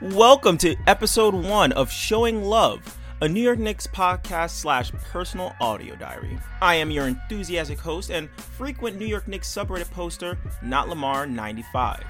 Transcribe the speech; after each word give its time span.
Welcome 0.01 0.57
to 0.57 0.75
episode 0.87 1.33
one 1.33 1.71
of 1.71 1.89
Showing 1.89 2.43
Love, 2.43 2.97
a 3.21 3.29
New 3.29 3.39
York 3.39 3.59
Knicks 3.59 3.87
podcast 3.87 4.49
slash 4.49 4.91
personal 4.91 5.55
audio 5.61 5.95
diary. 5.95 6.37
I 6.61 6.75
am 6.75 6.91
your 6.91 7.07
enthusiastic 7.07 7.79
host 7.79 8.09
and 8.09 8.29
frequent 8.31 8.99
New 8.99 9.05
York 9.05 9.25
Knicks 9.25 9.49
subreddit 9.49 9.89
poster, 9.89 10.37
Not 10.61 10.89
Lamar 10.89 11.25
95. 11.25 12.03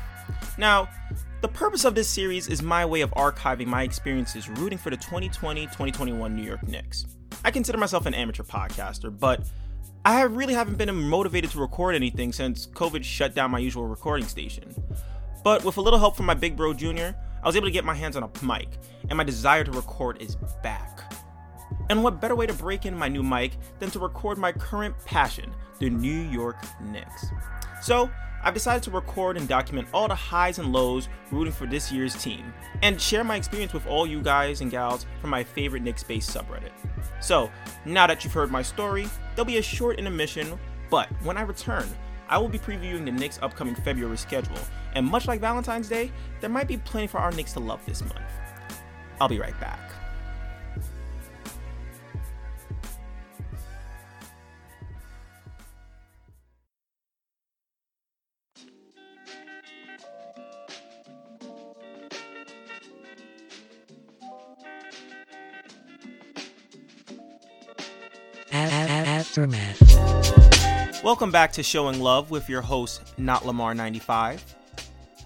Now, 0.58 0.90
the 1.42 1.48
purpose 1.48 1.86
of 1.86 1.94
this 1.94 2.10
series 2.10 2.48
is 2.48 2.64
my 2.64 2.84
way 2.84 3.02
of 3.02 3.12
archiving 3.12 3.68
my 3.68 3.84
experiences 3.84 4.50
rooting 4.50 4.80
for 4.80 4.90
the 4.90 4.98
2020-2021 4.98 6.34
New 6.34 6.42
York 6.42 6.68
Knicks. 6.68 7.06
I 7.46 7.52
consider 7.52 7.78
myself 7.78 8.08
an 8.08 8.16
amateur 8.16 8.42
podcaster, 8.42 9.16
but 9.16 9.46
I 10.08 10.22
really 10.22 10.54
haven't 10.54 10.78
been 10.78 10.96
motivated 10.96 11.52
to 11.52 11.60
record 11.60 11.94
anything 11.94 12.32
since 12.32 12.66
COVID 12.66 13.04
shut 13.04 13.36
down 13.36 13.52
my 13.52 13.60
usual 13.60 13.88
recording 13.88 14.26
station. 14.26 14.74
But 15.44 15.66
with 15.66 15.76
a 15.76 15.82
little 15.82 16.00
help 16.00 16.16
from 16.16 16.28
my 16.28 16.34
big 16.34 16.56
bro 16.56 16.74
Junior, 16.74 17.14
I 17.44 17.46
was 17.46 17.58
able 17.58 17.68
to 17.68 17.72
get 17.72 17.84
my 17.84 17.94
hands 17.94 18.16
on 18.16 18.24
a 18.24 18.30
mic, 18.42 18.70
and 19.10 19.18
my 19.18 19.26
desire 19.26 19.66
to 19.66 19.72
record 19.72 20.22
is 20.22 20.38
back. 20.64 21.14
And 21.90 22.06
what 22.06 22.22
better 22.22 22.38
way 22.38 22.46
to 22.46 22.54
break 22.54 22.86
in 22.86 22.98
my 22.98 23.10
new 23.10 23.22
mic 23.22 23.58
than 23.80 23.92
to 23.92 24.00
record 24.00 24.38
my 24.38 24.54
current 24.54 24.96
passion, 25.04 25.54
the 25.80 25.90
New 25.90 26.22
York 26.22 26.56
Knicks? 26.80 27.26
So, 27.82 28.10
I've 28.48 28.54
decided 28.54 28.82
to 28.84 28.92
record 28.92 29.36
and 29.36 29.46
document 29.46 29.90
all 29.94 30.08
the 30.08 30.16
highs 30.16 30.58
and 30.58 30.72
lows 30.72 31.10
rooting 31.32 31.52
for 31.52 31.68
this 31.68 31.92
year's 31.92 32.16
team, 32.16 32.54
and 32.82 33.00
share 33.00 33.26
my 33.26 33.36
experience 33.36 33.74
with 33.74 33.86
all 33.88 34.08
you 34.08 34.22
guys 34.22 34.62
and 34.62 34.72
gals 34.72 35.06
from 35.20 35.32
my 35.32 35.44
favorite 35.44 35.84
Knicks 35.84 36.02
based 36.02 36.34
subreddit. 36.34 36.72
So, 37.20 37.52
now 37.84 38.08
that 38.08 38.24
you've 38.24 38.32
heard 38.32 38.50
my 38.50 38.62
story, 38.62 39.10
there'll 39.36 39.44
be 39.44 39.58
a 39.58 39.62
short 39.62 40.00
intermission, 40.00 40.58
but 40.90 41.10
when 41.24 41.36
I 41.36 41.42
return, 41.42 41.90
I 42.30 42.38
will 42.38 42.48
be 42.48 42.58
previewing 42.58 43.04
the 43.04 43.12
Knicks' 43.12 43.38
upcoming 43.42 43.76
February 43.76 44.18
schedule, 44.18 44.60
and 44.96 45.06
much 45.06 45.28
like 45.28 45.42
Valentine's 45.42 45.90
Day, 45.90 46.10
there 46.40 46.50
might 46.50 46.70
be 46.70 46.78
plenty 46.78 47.08
for 47.08 47.18
our 47.18 47.34
Knicks 47.34 47.52
to 47.52 47.60
love 47.60 47.86
this 47.86 48.00
month. 48.00 48.32
I'll 49.20 49.28
be 49.28 49.40
right 49.40 49.60
back. 49.60 49.92
Welcome 71.18 71.32
back 71.32 71.52
to 71.54 71.64
Showing 71.64 72.00
Love 72.00 72.30
with 72.30 72.48
your 72.48 72.62
host, 72.62 73.18
Not 73.18 73.42
Lamar95. 73.42 74.40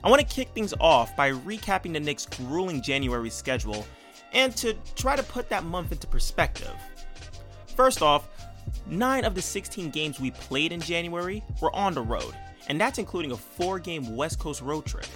I 0.01 0.09
want 0.09 0.21
to 0.21 0.25
kick 0.25 0.47
things 0.53 0.73
off 0.79 1.13
by 1.17 1.31
recapping 1.31 1.91
the 1.91 1.99
Knicks' 1.99 2.25
grueling 2.27 2.81
January 2.81 3.29
schedule 3.29 3.85
and 4.31 4.55
to 4.55 4.73
try 4.95 5.17
to 5.17 5.23
put 5.23 5.49
that 5.49 5.65
month 5.65 5.91
into 5.91 6.07
perspective. 6.07 6.73
First 7.75 8.01
off, 8.01 8.29
9 8.87 9.25
of 9.25 9.35
the 9.35 9.41
16 9.41 9.89
games 9.89 10.17
we 10.17 10.31
played 10.31 10.71
in 10.71 10.79
January 10.79 11.43
were 11.61 11.75
on 11.75 11.93
the 11.93 12.01
road, 12.01 12.37
and 12.69 12.79
that's 12.79 12.97
including 12.97 13.33
a 13.33 13.37
4 13.37 13.77
game 13.77 14.15
West 14.15 14.39
Coast 14.39 14.61
road 14.61 14.85
trip. 14.85 15.07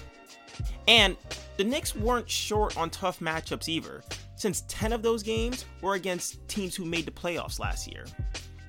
And 0.86 1.16
the 1.56 1.64
Knicks 1.64 1.96
weren't 1.96 2.28
short 2.28 2.76
on 2.76 2.90
tough 2.90 3.20
matchups 3.20 3.70
either, 3.70 4.02
since 4.34 4.62
10 4.68 4.92
of 4.92 5.00
those 5.00 5.22
games 5.22 5.64
were 5.80 5.94
against 5.94 6.46
teams 6.48 6.76
who 6.76 6.84
made 6.84 7.06
the 7.06 7.12
playoffs 7.12 7.58
last 7.58 7.90
year. 7.90 8.04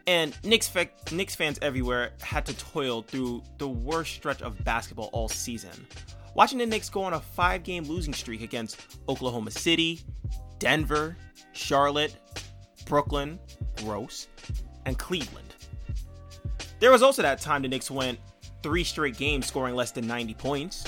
And 0.08 0.34
Knicks, 0.44 0.70
fa- 0.70 0.88
Knicks 1.12 1.36
fans 1.36 1.60
everywhere 1.62 2.12
had 2.22 2.46
to 2.46 2.54
toil 2.58 3.02
through 3.02 3.44
the 3.58 3.68
worst 3.68 4.14
stretch 4.14 4.42
of 4.42 4.64
basketball 4.64 5.10
all 5.12 5.28
season. 5.28 5.86
Watching 6.34 6.60
the 6.60 6.66
Knicks 6.66 6.90
go 6.90 7.04
on 7.04 7.14
a 7.14 7.20
five 7.20 7.64
game 7.64 7.84
losing 7.84 8.14
streak 8.14 8.42
against 8.42 8.80
Oklahoma 9.10 9.52
City, 9.52 10.00
Denver, 10.60 11.18
Charlotte, 11.52 12.16
Brooklyn, 12.86 13.38
gross, 13.78 14.28
and 14.86 14.98
Cleveland. 14.98 15.56
There 16.80 16.92
was 16.92 17.04
also 17.04 17.22
that 17.22 17.42
time 17.42 17.64
the 17.64 17.68
Knicks 17.68 17.92
went 17.92 18.20
three 18.64 18.84
straight 18.84 19.18
games 19.18 19.46
scoring 19.46 19.76
less 19.76 19.92
than 19.92 20.08
90 20.08 20.36
points. 20.36 20.86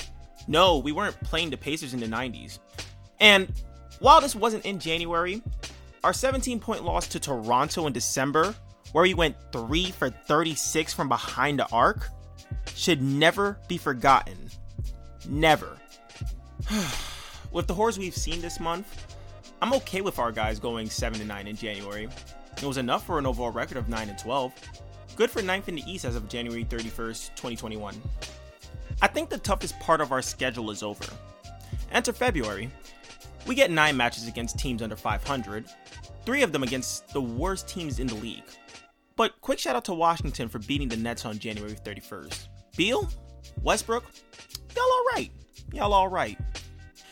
No, 0.48 0.78
we 0.78 0.92
weren't 0.92 1.20
playing 1.22 1.50
the 1.50 1.56
Pacers 1.56 1.92
in 1.92 2.00
the 2.00 2.06
90s. 2.06 2.58
And 3.20 3.52
while 3.98 4.20
this 4.20 4.34
wasn't 4.34 4.64
in 4.64 4.78
January, 4.78 5.42
our 6.04 6.14
17 6.14 6.58
point 6.58 6.84
loss 6.84 7.06
to 7.08 7.20
Toronto 7.20 7.86
in 7.86 7.92
December 7.92 8.54
where 8.92 9.04
he 9.04 9.14
went 9.14 9.36
3 9.52 9.90
for 9.90 10.10
36 10.10 10.92
from 10.92 11.08
behind 11.08 11.58
the 11.58 11.68
arc, 11.70 12.08
should 12.74 13.02
never 13.02 13.58
be 13.68 13.76
forgotten. 13.76 14.36
Never. 15.28 15.78
with 17.52 17.66
the 17.66 17.74
horrors 17.74 17.98
we've 17.98 18.16
seen 18.16 18.40
this 18.40 18.60
month, 18.60 19.16
I'm 19.62 19.74
okay 19.74 20.00
with 20.00 20.18
our 20.18 20.32
guys 20.32 20.58
going 20.58 20.88
7 20.88 21.18
to 21.18 21.24
9 21.26 21.46
in 21.46 21.56
January. 21.56 22.08
It 22.56 22.64
was 22.64 22.78
enough 22.78 23.06
for 23.06 23.18
an 23.18 23.26
overall 23.26 23.50
record 23.50 23.76
of 23.76 23.88
9 23.88 24.08
and 24.08 24.18
12. 24.18 24.52
Good 25.16 25.30
for 25.30 25.42
9th 25.42 25.68
in 25.68 25.74
the 25.74 25.90
East 25.90 26.04
as 26.04 26.16
of 26.16 26.28
January 26.28 26.64
31st, 26.64 27.28
2021. 27.36 28.00
I 29.02 29.06
think 29.06 29.28
the 29.28 29.38
toughest 29.38 29.78
part 29.80 30.00
of 30.00 30.12
our 30.12 30.22
schedule 30.22 30.70
is 30.70 30.82
over. 30.82 31.04
Enter 31.92 32.12
February. 32.12 32.70
We 33.50 33.56
get 33.56 33.72
9 33.72 33.96
matches 33.96 34.28
against 34.28 34.60
teams 34.60 34.80
under 34.80 34.94
500, 34.94 35.64
3 36.24 36.42
of 36.44 36.52
them 36.52 36.62
against 36.62 37.08
the 37.08 37.20
worst 37.20 37.66
teams 37.66 37.98
in 37.98 38.06
the 38.06 38.14
league. 38.14 38.44
But 39.16 39.40
quick 39.40 39.58
shout 39.58 39.74
out 39.74 39.84
to 39.86 39.92
Washington 39.92 40.48
for 40.48 40.60
beating 40.60 40.88
the 40.88 40.96
Nets 40.96 41.24
on 41.24 41.36
January 41.36 41.74
31st. 41.74 42.46
Beal? 42.76 43.10
Westbrook? 43.64 44.04
Y'all 44.76 44.84
alright. 44.84 45.32
Y'all 45.72 45.92
alright. 45.92 46.38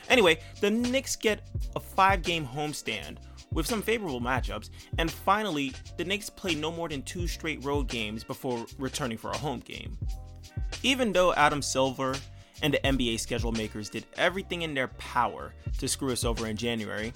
Anyway, 0.08 0.38
the 0.60 0.70
Knicks 0.70 1.16
get 1.16 1.40
a 1.74 1.80
five 1.80 2.22
game 2.22 2.46
homestand 2.46 3.16
with 3.52 3.66
some 3.66 3.82
favorable 3.82 4.20
matchups, 4.20 4.70
and 4.98 5.10
finally, 5.10 5.72
the 5.96 6.04
Knicks 6.04 6.30
play 6.30 6.54
no 6.54 6.70
more 6.70 6.88
than 6.88 7.02
two 7.02 7.26
straight 7.26 7.64
road 7.64 7.88
games 7.88 8.22
before 8.22 8.64
returning 8.78 9.18
for 9.18 9.32
a 9.32 9.36
home 9.36 9.58
game. 9.58 9.98
Even 10.84 11.12
though 11.12 11.34
Adam 11.34 11.62
Silver 11.62 12.14
and 12.62 12.74
the 12.74 12.80
NBA 12.84 13.20
schedule 13.20 13.52
makers 13.52 13.88
did 13.88 14.06
everything 14.16 14.62
in 14.62 14.74
their 14.74 14.88
power 14.88 15.54
to 15.78 15.88
screw 15.88 16.12
us 16.12 16.24
over 16.24 16.46
in 16.46 16.56
January, 16.56 17.12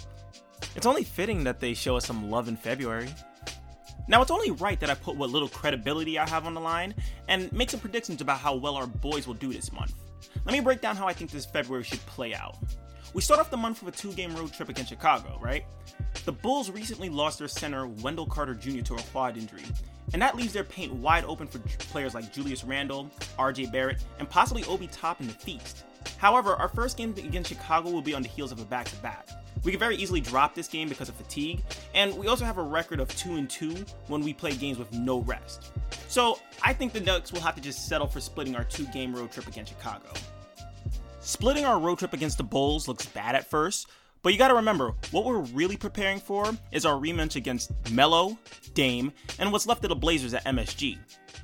it's 0.77 0.87
only 0.87 1.05
fitting 1.05 1.45
that 1.45 1.61
they 1.61 1.75
show 1.75 1.97
us 1.97 2.07
some 2.07 2.31
love 2.31 2.49
in 2.49 2.57
February. 2.57 3.09
Now, 4.09 4.23
it's 4.23 4.31
only 4.31 4.51
right 4.51 4.79
that 4.81 4.91
I 4.91 4.95
put 4.95 5.17
what 5.17 5.31
little 5.31 5.49
credibility 5.49 6.19
I 6.19 6.29
have 6.29 6.47
on 6.47 6.55
the 6.55 6.61
line 6.61 6.95
and 7.29 7.53
make 7.53 7.71
some 7.71 7.81
predictions 7.81 8.21
about 8.21 8.39
how 8.39 8.55
well 8.55 8.77
our 8.77 8.87
boys 8.87 9.27
will 9.27 9.35
do 9.35 9.53
this 9.53 9.73
month. 9.73 9.95
Let 10.45 10.53
me 10.53 10.61
break 10.61 10.81
down 10.81 10.97
how 10.97 11.07
I 11.07 11.13
think 11.13 11.31
this 11.31 11.47
February 11.47 11.85
should 11.85 12.05
play 12.07 12.35
out. 12.35 12.57
We 13.15 13.21
start 13.21 13.41
off 13.41 13.51
the 13.51 13.59
month 13.59 13.83
with 13.83 13.95
a 13.95 13.99
two 13.99 14.13
game 14.13 14.35
road 14.35 14.55
trip 14.55 14.71
against 14.71 14.89
Chicago, 14.89 15.39
right? 15.43 15.65
The 16.25 16.33
Bulls 16.33 16.71
recently 16.71 17.11
lost 17.11 17.39
their 17.39 17.49
center, 17.49 17.87
Wendell 17.87 18.27
Carter 18.27 18.55
Jr., 18.55 18.81
to 18.81 18.95
a 18.95 19.03
quad 19.13 19.37
injury, 19.37 19.65
and 20.15 20.23
that 20.23 20.35
leaves 20.35 20.55
their 20.55 20.65
paint 20.65 20.95
wide 20.95 21.25
open 21.25 21.47
for 21.47 21.59
players 21.59 22.15
like 22.15 22.33
Julius 22.33 22.65
Randle, 22.65 23.11
RJ 23.39 23.71
Barrett, 23.71 24.03
and 24.19 24.29
possibly 24.31 24.65
Obi 24.65 24.87
Toppin 24.87 25.27
the 25.27 25.35
Feast. 25.35 25.85
However, 26.17 26.55
our 26.55 26.69
first 26.69 26.97
game 26.97 27.15
against 27.19 27.51
Chicago 27.51 27.91
will 27.91 28.01
be 28.01 28.15
on 28.15 28.23
the 28.23 28.29
heels 28.29 28.51
of 28.51 28.61
a 28.61 28.65
back 28.65 28.87
to 28.87 28.97
back. 28.97 29.29
We 29.63 29.73
could 29.73 29.81
very 29.81 29.97
easily 29.97 30.21
drop 30.21 30.55
this 30.55 30.67
game 30.67 30.89
because 30.89 31.11
of 31.11 31.15
fatigue, 31.15 31.63
and 31.95 32.17
we 32.17 32.29
also 32.29 32.47
have 32.47 32.57
a 32.57 32.63
record 32.63 32.99
of 32.99 33.15
2 33.17 33.35
and 33.35 33.49
2 33.49 33.85
when 34.09 34.23
we 34.23 34.33
play 34.33 34.57
games 34.57 34.79
with 34.79 34.91
no 34.93 35.21
rest. 35.21 35.73
So, 36.09 36.39
I 36.63 36.73
think 36.73 36.95
the 36.95 37.01
Knicks 37.01 37.31
will 37.31 37.43
have 37.43 37.57
to 37.57 37.61
just 37.61 37.89
settle 37.89 38.07
for 38.07 38.21
splitting 38.21 38.57
our 38.57 38.65
two 38.65 38.87
game 38.87 39.15
road 39.15 39.33
trip 39.33 39.47
against 39.47 39.73
Chicago. 39.73 40.13
Splitting 41.25 41.65
our 41.65 41.79
road 41.79 42.01
trip 42.01 42.15
against 42.15 42.37
the 42.37 42.43
Bulls 42.43 42.89
looks 42.89 43.07
bad 43.07 43.37
at 43.37 43.49
first, 43.49 43.87
but 44.23 44.33
you 44.33 44.39
gotta 44.41 44.55
remember, 44.55 44.93
what 45.13 45.25
we're 45.25 45.39
really 45.39 45.77
preparing 45.77 46.19
for 46.19 46.51
is 46.73 46.85
our 46.85 47.01
rematch 47.01 47.37
against 47.37 47.71
Melo, 47.93 48.37
Dame, 48.75 49.13
and 49.39 49.53
what's 49.53 49.65
left 49.65 49.85
of 49.85 49.89
the 49.89 49.95
Blazers 49.95 50.35
at 50.35 50.45
MSG. 50.45 50.99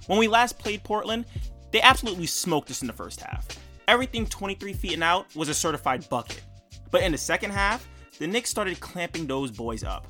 When 0.09 0.19
we 0.19 0.27
last 0.27 0.59
played 0.59 0.83
Portland, 0.83 1.27
they 1.71 1.81
absolutely 1.81 2.27
smoked 2.27 2.73
us 2.73 2.81
in 2.81 2.89
the 2.89 2.93
first 2.93 3.21
half. 3.21 3.47
Everything 3.87 4.27
23 4.27 4.73
feet 4.73 4.95
and 4.95 5.05
out 5.05 5.33
was 5.37 5.49
a 5.49 5.55
certified 5.55 6.09
bucket. 6.09 6.43
But 6.91 7.05
in 7.05 7.13
the 7.13 7.19
second 7.19 7.53
half, 7.53 7.87
the 8.19 8.27
Knicks 8.27 8.51
started 8.51 8.81
clamping 8.81 9.29
those 9.29 9.53
boys 9.53 9.85
up. 9.85 10.09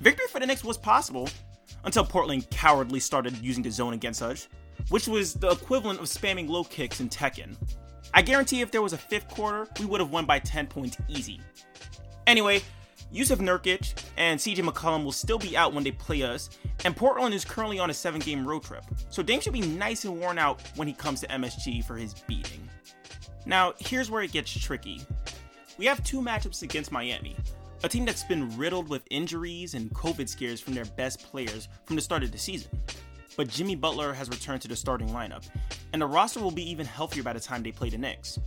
Victory 0.00 0.26
for 0.30 0.38
the 0.38 0.46
Knicks 0.46 0.62
was 0.62 0.78
possible 0.78 1.28
until 1.82 2.04
Portland 2.04 2.48
cowardly 2.50 3.00
started 3.00 3.36
using 3.38 3.64
the 3.64 3.72
zone 3.72 3.92
against 3.92 4.22
us, 4.22 4.46
which 4.88 5.08
was 5.08 5.34
the 5.34 5.50
equivalent 5.50 5.98
of 5.98 6.06
spamming 6.06 6.48
low 6.48 6.62
kicks 6.62 7.00
in 7.00 7.08
Tekken. 7.08 7.56
I 8.12 8.22
guarantee 8.22 8.60
if 8.60 8.70
there 8.70 8.82
was 8.82 8.92
a 8.92 8.98
fifth 8.98 9.28
quarter, 9.28 9.68
we 9.78 9.86
would 9.86 10.00
have 10.00 10.10
won 10.10 10.26
by 10.26 10.38
10 10.38 10.66
points 10.66 10.96
easy. 11.08 11.40
Anyway, 12.26 12.62
Jusuf 13.12 13.38
Nurkic 13.38 13.94
and 14.16 14.38
CJ 14.38 14.64
McCollum 14.64 15.04
will 15.04 15.12
still 15.12 15.38
be 15.38 15.56
out 15.56 15.72
when 15.72 15.82
they 15.84 15.90
play 15.90 16.22
us, 16.22 16.50
and 16.84 16.96
Portland 16.96 17.34
is 17.34 17.44
currently 17.44 17.78
on 17.78 17.90
a 17.90 17.94
seven 17.94 18.20
game 18.20 18.46
road 18.46 18.62
trip, 18.62 18.84
so 19.10 19.22
Dame 19.22 19.40
should 19.40 19.52
be 19.52 19.60
nice 19.60 20.04
and 20.04 20.18
worn 20.20 20.38
out 20.38 20.62
when 20.76 20.86
he 20.86 20.94
comes 20.94 21.20
to 21.20 21.26
MSG 21.28 21.84
for 21.84 21.96
his 21.96 22.14
beating. 22.26 22.68
Now, 23.46 23.74
here's 23.78 24.10
where 24.10 24.22
it 24.22 24.32
gets 24.32 24.52
tricky 24.52 25.02
we 25.78 25.86
have 25.86 26.04
two 26.04 26.20
matchups 26.20 26.62
against 26.62 26.92
Miami, 26.92 27.34
a 27.82 27.88
team 27.88 28.04
that's 28.04 28.22
been 28.22 28.56
riddled 28.58 28.88
with 28.88 29.02
injuries 29.10 29.74
and 29.74 29.90
COVID 29.90 30.28
scares 30.28 30.60
from 30.60 30.74
their 30.74 30.84
best 30.84 31.22
players 31.30 31.68
from 31.86 31.96
the 31.96 32.02
start 32.02 32.22
of 32.22 32.32
the 32.32 32.38
season. 32.38 32.70
But 33.40 33.48
Jimmy 33.48 33.74
Butler 33.74 34.12
has 34.12 34.28
returned 34.28 34.60
to 34.60 34.68
the 34.68 34.76
starting 34.76 35.08
lineup, 35.08 35.48
and 35.94 36.02
the 36.02 36.06
roster 36.06 36.40
will 36.40 36.50
be 36.50 36.70
even 36.70 36.84
healthier 36.84 37.22
by 37.22 37.32
the 37.32 37.40
time 37.40 37.62
they 37.62 37.72
play 37.72 37.88
the 37.88 37.96
Knicks. 37.96 38.38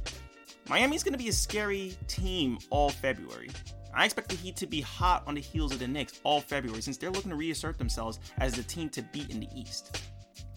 Miami's 0.70 1.02
going 1.02 1.14
to 1.14 1.18
be 1.18 1.30
a 1.30 1.34
scary 1.34 1.98
team 2.08 2.60
all 2.70 2.92
February. 2.92 3.50
I 3.96 4.06
expect 4.06 4.30
the 4.30 4.36
Heat 4.36 4.56
to 4.58 4.68
be 4.68 4.82
hot 4.82 5.24
on 5.26 5.34
the 5.34 5.42
heels 5.42 5.72
of 5.72 5.80
the 5.80 5.88
Knicks 5.88 6.22
all 6.24 6.42
February 6.42 6.84
since 6.84 6.98
they're 6.98 7.10
looking 7.10 7.32
to 7.32 7.36
reassert 7.36 7.80
themselves 7.80 8.20
as 8.38 8.54
the 8.54 8.62
team 8.62 8.88
to 8.90 9.02
beat 9.02 9.32
in 9.32 9.40
the 9.40 9.48
East. 9.56 10.00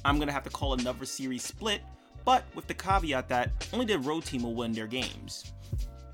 I'm 0.05 0.17
going 0.17 0.29
to 0.29 0.35
have 0.35 0.45
to 0.45 0.51
call 0.51 0.75
another 0.75 1.07
series 1.07 1.43
split, 1.43 1.81
but 2.27 2.45
with 2.55 2.67
the 2.67 2.75
caveat 2.75 3.31
that 3.31 3.53
only 3.73 3.87
the 3.87 3.99
road 4.01 4.27
team 4.27 4.43
will 4.43 4.55
win 4.55 4.73
their 4.73 4.87
games. 4.87 5.55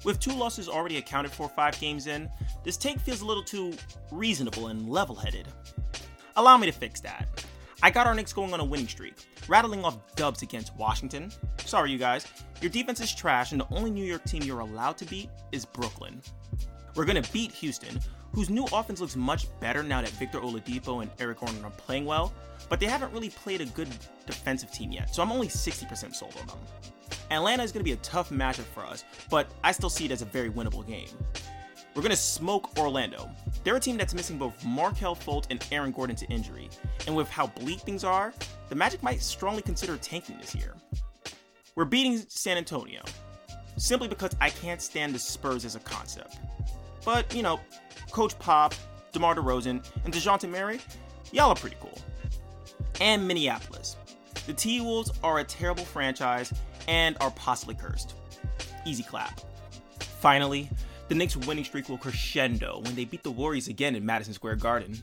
With 0.05 0.21
two 0.21 0.33
losses 0.33 0.69
already 0.69 0.99
accounted 0.99 1.33
for 1.33 1.49
five 1.49 1.77
games 1.81 2.07
in, 2.07 2.31
this 2.63 2.77
take 2.77 3.01
feels 3.01 3.23
a 3.23 3.27
little 3.27 3.43
too 3.43 3.75
reasonable 4.13 4.69
and 4.69 4.89
level 4.89 5.17
headed. 5.17 5.49
Allow 6.37 6.57
me 6.59 6.67
to 6.67 6.73
fix 6.73 7.01
that. 7.01 7.45
I 7.85 7.91
got 7.91 8.07
our 8.07 8.15
Knicks 8.15 8.33
going 8.33 8.55
on 8.55 8.61
a 8.61 8.65
winning 8.65 8.87
streak, 8.87 9.15
rattling 9.49 9.85
off 9.85 9.99
dubs 10.15 10.43
against 10.43 10.73
Washington. 10.77 11.33
Sorry, 11.65 11.91
you 11.91 11.99
guys. 11.99 12.25
Your 12.61 12.71
defense 12.71 13.01
is 13.01 13.13
trash, 13.13 13.51
and 13.51 13.61
the 13.61 13.67
only 13.73 13.91
New 13.91 14.05
York 14.05 14.25
team 14.25 14.45
you're 14.45 14.61
allowed 14.61 14.97
to 14.99 15.05
beat 15.05 15.29
is 15.51 15.65
Brooklyn. 15.65 16.23
We're 16.95 17.07
going 17.07 17.21
to 17.21 17.33
beat 17.33 17.51
Houston, 17.51 17.99
whose 18.33 18.51
new 18.51 18.67
offense 18.73 19.01
looks 19.01 19.17
much 19.17 19.49
better 19.59 19.83
now 19.83 20.01
that 20.01 20.11
Victor 20.11 20.39
Oladipo 20.39 21.03
and 21.03 21.11
Eric 21.19 21.41
Gordon 21.41 21.65
are 21.65 21.73
playing 21.73 22.05
well, 22.05 22.33
but 22.69 22.79
they 22.79 22.87
haven't 22.87 23.13
really 23.13 23.31
played 23.31 23.61
a 23.61 23.67
good 23.67 23.89
defensive 24.27 24.71
team 24.71 24.93
yet, 24.93 25.13
so 25.13 25.21
I'm 25.21 25.33
only 25.33 25.49
60% 25.49 26.15
sold 26.15 26.37
on 26.41 26.47
them. 26.47 26.59
Atlanta 27.33 27.65
is 27.65 27.73
going 27.73 27.81
to 27.81 27.85
be 27.85 27.93
a 27.93 27.97
tough 27.97 28.31
matchup 28.31 28.65
for 28.75 28.85
us, 28.85 29.05
but 29.29 29.51
I 29.65 29.73
still 29.73 29.91
see 29.91 30.05
it 30.05 30.13
as 30.13 30.23
a 30.23 30.27
very 30.27 30.51
winnable 30.51 30.87
game. 30.87 31.09
We're 31.95 32.03
going 32.03 32.11
to 32.11 32.17
smoke 32.17 32.79
Orlando. 32.79 33.31
They're 33.65 33.77
a 33.77 33.81
team 33.81 33.99
that's 33.99 34.15
missing 34.15 34.39
both 34.39 34.65
Markelle 34.65 35.15
Fultz 35.15 35.47
and 35.51 35.65
Aaron 35.71 35.93
Gordon 35.93 36.17
to 36.17 36.27
injury, 36.27 36.71
and 37.07 37.15
with 37.15 37.29
how 37.29 37.49
bleak 37.49 37.81
things 37.81 38.03
are, 38.03 38.33
the 38.69 38.75
Magic 38.75 39.03
might 39.03 39.21
strongly 39.21 39.61
consider 39.61 39.97
tanking 39.99 40.39
this 40.39 40.55
year. 40.55 40.75
We're 41.75 41.85
beating 41.85 42.19
San 42.29 42.57
Antonio, 42.57 43.03
simply 43.77 44.09
because 44.09 44.35
I 44.41 44.51
can't 44.51 44.81
stand 44.81 45.15
the 45.15 45.19
Spurs 45.19 45.65
as 45.65 45.75
a 45.75 45.81
concept. 45.81 46.39
But, 47.05 47.35
you 47.35 47.43
know, 47.43 47.61
Coach 48.11 48.39
Pop, 48.39 48.75
DeMar 49.13 49.35
DeRozan, 49.35 49.87
and 50.05 50.15
DeJounte 50.15 50.49
Murray, 50.49 50.81
y'all 51.33 51.51
are 51.51 51.57
pretty 51.57 51.77
cool. 51.81 51.99
And 53.01 53.27
Minneapolis. 53.29 53.97
The 54.47 54.55
T 54.55 54.81
Wolves 54.81 55.13
are 55.23 55.39
a 55.39 55.45
terrible 55.45 55.85
franchise 55.85 56.53
and 56.89 57.17
are 57.21 57.31
possibly 57.33 57.75
cursed. 57.75 58.15
Easy 58.85 59.03
clap. 59.03 59.41
Finally, 60.21 60.69
the 61.13 61.19
Knicks' 61.19 61.37
winning 61.37 61.63
streak 61.63 61.91
will 61.91 61.99
crescendo 61.99 62.81
when 62.85 62.95
they 62.95 63.05
beat 63.05 63.23
the 63.23 63.31
Warriors 63.31 63.69
again 63.69 63.95
in 63.95 64.07
Madison 64.07 64.33
Square 64.33 64.57
Garden. 64.57 64.97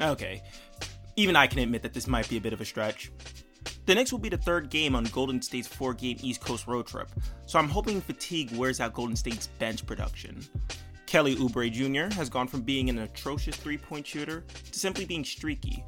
Okay, 0.00 0.42
even 1.14 1.36
I 1.36 1.46
can 1.46 1.60
admit 1.60 1.82
that 1.82 1.94
this 1.94 2.08
might 2.08 2.28
be 2.28 2.36
a 2.36 2.40
bit 2.40 2.52
of 2.52 2.60
a 2.60 2.64
stretch. 2.64 3.12
The 3.86 3.94
Knicks 3.94 4.10
will 4.10 4.18
be 4.18 4.28
the 4.28 4.38
third 4.38 4.70
game 4.70 4.96
on 4.96 5.04
Golden 5.04 5.40
State's 5.40 5.68
four 5.68 5.94
game 5.94 6.16
East 6.20 6.40
Coast 6.40 6.66
road 6.66 6.88
trip, 6.88 7.08
so 7.46 7.60
I'm 7.60 7.68
hoping 7.68 8.00
fatigue 8.00 8.50
wears 8.56 8.80
out 8.80 8.92
Golden 8.92 9.14
State's 9.14 9.46
bench 9.46 9.86
production. 9.86 10.44
Kelly 11.06 11.36
Oubre 11.36 11.70
Jr. 11.70 12.12
has 12.16 12.28
gone 12.28 12.48
from 12.48 12.62
being 12.62 12.90
an 12.90 12.98
atrocious 12.98 13.54
three 13.54 13.78
point 13.78 14.04
shooter 14.04 14.40
to 14.72 14.78
simply 14.80 15.04
being 15.04 15.24
streaky. 15.24 15.84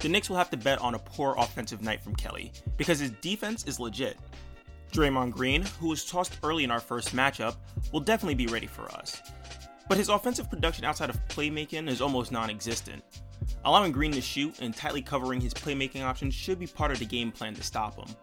The 0.00 0.08
Knicks 0.08 0.30
will 0.30 0.38
have 0.38 0.48
to 0.50 0.56
bet 0.56 0.80
on 0.80 0.94
a 0.94 0.98
poor 0.98 1.34
offensive 1.36 1.82
night 1.82 2.00
from 2.00 2.16
Kelly 2.16 2.50
because 2.78 2.98
his 2.98 3.10
defense 3.20 3.62
is 3.64 3.78
legit. 3.78 4.16
Draymond 4.96 5.32
Green, 5.32 5.62
who 5.78 5.88
was 5.88 6.06
tossed 6.06 6.38
early 6.42 6.64
in 6.64 6.70
our 6.70 6.80
first 6.80 7.14
matchup, 7.14 7.56
will 7.92 8.00
definitely 8.00 8.34
be 8.34 8.46
ready 8.46 8.66
for 8.66 8.90
us. 8.92 9.20
But 9.90 9.98
his 9.98 10.08
offensive 10.08 10.48
production 10.48 10.86
outside 10.86 11.10
of 11.10 11.28
playmaking 11.28 11.86
is 11.90 12.00
almost 12.00 12.32
non 12.32 12.48
existent. 12.48 13.04
Allowing 13.66 13.92
Green 13.92 14.12
to 14.12 14.22
shoot 14.22 14.58
and 14.60 14.74
tightly 14.74 15.02
covering 15.02 15.38
his 15.38 15.52
playmaking 15.52 16.02
options 16.02 16.32
should 16.32 16.58
be 16.58 16.66
part 16.66 16.92
of 16.92 16.98
the 16.98 17.04
game 17.04 17.30
plan 17.30 17.54
to 17.54 17.62
stop 17.62 17.96
him. 17.96 18.16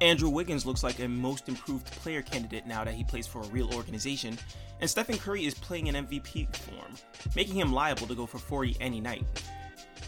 Andrew 0.00 0.30
Wiggins 0.30 0.64
looks 0.64 0.82
like 0.82 0.98
a 1.00 1.08
most 1.08 1.46
improved 1.46 1.84
player 1.86 2.22
candidate 2.22 2.66
now 2.66 2.84
that 2.84 2.94
he 2.94 3.04
plays 3.04 3.26
for 3.26 3.42
a 3.42 3.48
real 3.48 3.74
organization, 3.74 4.38
and 4.80 4.88
Stephen 4.88 5.18
Curry 5.18 5.44
is 5.44 5.54
playing 5.54 5.88
in 5.88 6.06
MVP 6.06 6.56
form, 6.56 6.94
making 7.36 7.56
him 7.56 7.70
liable 7.70 8.06
to 8.06 8.14
go 8.14 8.24
for 8.24 8.38
40 8.38 8.78
any 8.80 9.00
night. 9.00 9.24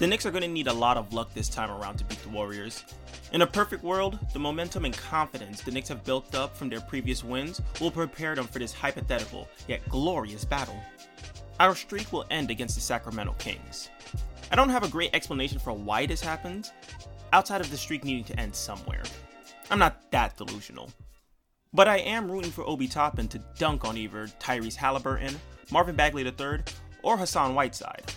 The 0.00 0.06
Knicks 0.06 0.24
are 0.24 0.30
going 0.30 0.40
to 0.40 0.48
need 0.48 0.66
a 0.66 0.72
lot 0.72 0.96
of 0.96 1.12
luck 1.12 1.34
this 1.34 1.50
time 1.50 1.70
around 1.70 1.98
to 1.98 2.04
beat 2.04 2.22
the 2.22 2.30
Warriors. 2.30 2.86
In 3.34 3.42
a 3.42 3.46
perfect 3.46 3.84
world, 3.84 4.18
the 4.32 4.38
momentum 4.38 4.86
and 4.86 4.96
confidence 4.96 5.60
the 5.60 5.70
Knicks 5.70 5.90
have 5.90 6.04
built 6.04 6.34
up 6.34 6.56
from 6.56 6.70
their 6.70 6.80
previous 6.80 7.22
wins 7.22 7.60
will 7.82 7.90
prepare 7.90 8.34
them 8.34 8.46
for 8.46 8.60
this 8.60 8.72
hypothetical 8.72 9.46
yet 9.68 9.86
glorious 9.90 10.42
battle. 10.42 10.82
Our 11.60 11.74
streak 11.74 12.14
will 12.14 12.24
end 12.30 12.50
against 12.50 12.76
the 12.76 12.80
Sacramento 12.80 13.34
Kings. 13.38 13.90
I 14.50 14.56
don't 14.56 14.70
have 14.70 14.84
a 14.84 14.88
great 14.88 15.14
explanation 15.14 15.58
for 15.58 15.74
why 15.74 16.06
this 16.06 16.22
happened, 16.22 16.70
outside 17.34 17.60
of 17.60 17.70
the 17.70 17.76
streak 17.76 18.02
needing 18.02 18.24
to 18.24 18.40
end 18.40 18.54
somewhere. 18.56 19.02
I'm 19.70 19.78
not 19.78 20.10
that 20.12 20.34
delusional. 20.34 20.88
But 21.74 21.88
I 21.88 21.98
am 21.98 22.32
rooting 22.32 22.52
for 22.52 22.66
Obi 22.66 22.88
Toppin 22.88 23.28
to 23.28 23.44
dunk 23.58 23.84
on 23.84 23.98
either 23.98 24.28
Tyrese 24.40 24.76
Halliburton, 24.76 25.38
Marvin 25.70 25.94
Bagley 25.94 26.24
III, 26.24 26.60
or 27.02 27.18
Hassan 27.18 27.54
Whiteside. 27.54 28.10